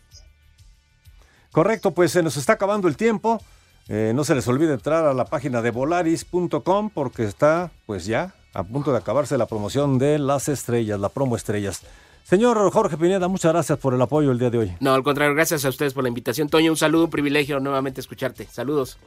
[1.52, 3.42] Correcto, pues se nos está acabando el tiempo.
[3.88, 8.36] Eh, no se les olvide entrar a la página de volaris.com porque está, pues ya,
[8.54, 11.84] a punto de acabarse la promoción de las estrellas, la promo estrellas.
[12.24, 14.72] Señor Jorge Pineda, muchas gracias por el apoyo el día de hoy.
[14.80, 16.48] No, al contrario, gracias a ustedes por la invitación.
[16.48, 18.46] Toño, un saludo, un privilegio nuevamente escucharte.
[18.46, 18.98] Saludos.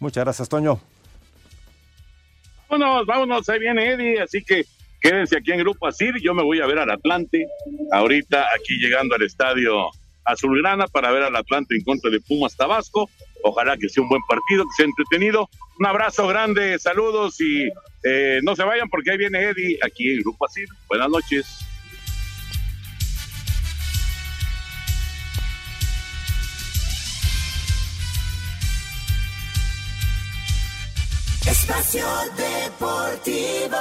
[0.00, 0.80] Muchas gracias, Toño.
[2.68, 4.64] Vámonos, vámonos, ahí viene Eddie, así que
[5.00, 7.46] quédense aquí en Grupo Asir, yo me voy a ver al Atlante,
[7.92, 9.88] ahorita aquí llegando al estadio
[10.24, 13.08] azulgrana para ver al Atlante en contra de Pumas Tabasco.
[13.42, 15.48] Ojalá que sea un buen partido, que sea entretenido.
[15.78, 17.68] Un abrazo grande, saludos y
[18.04, 20.68] eh, no se vayan porque ahí viene Eddie aquí en Grupo Asir.
[20.88, 21.46] Buenas noches.
[31.46, 33.78] Espacio Deportivo.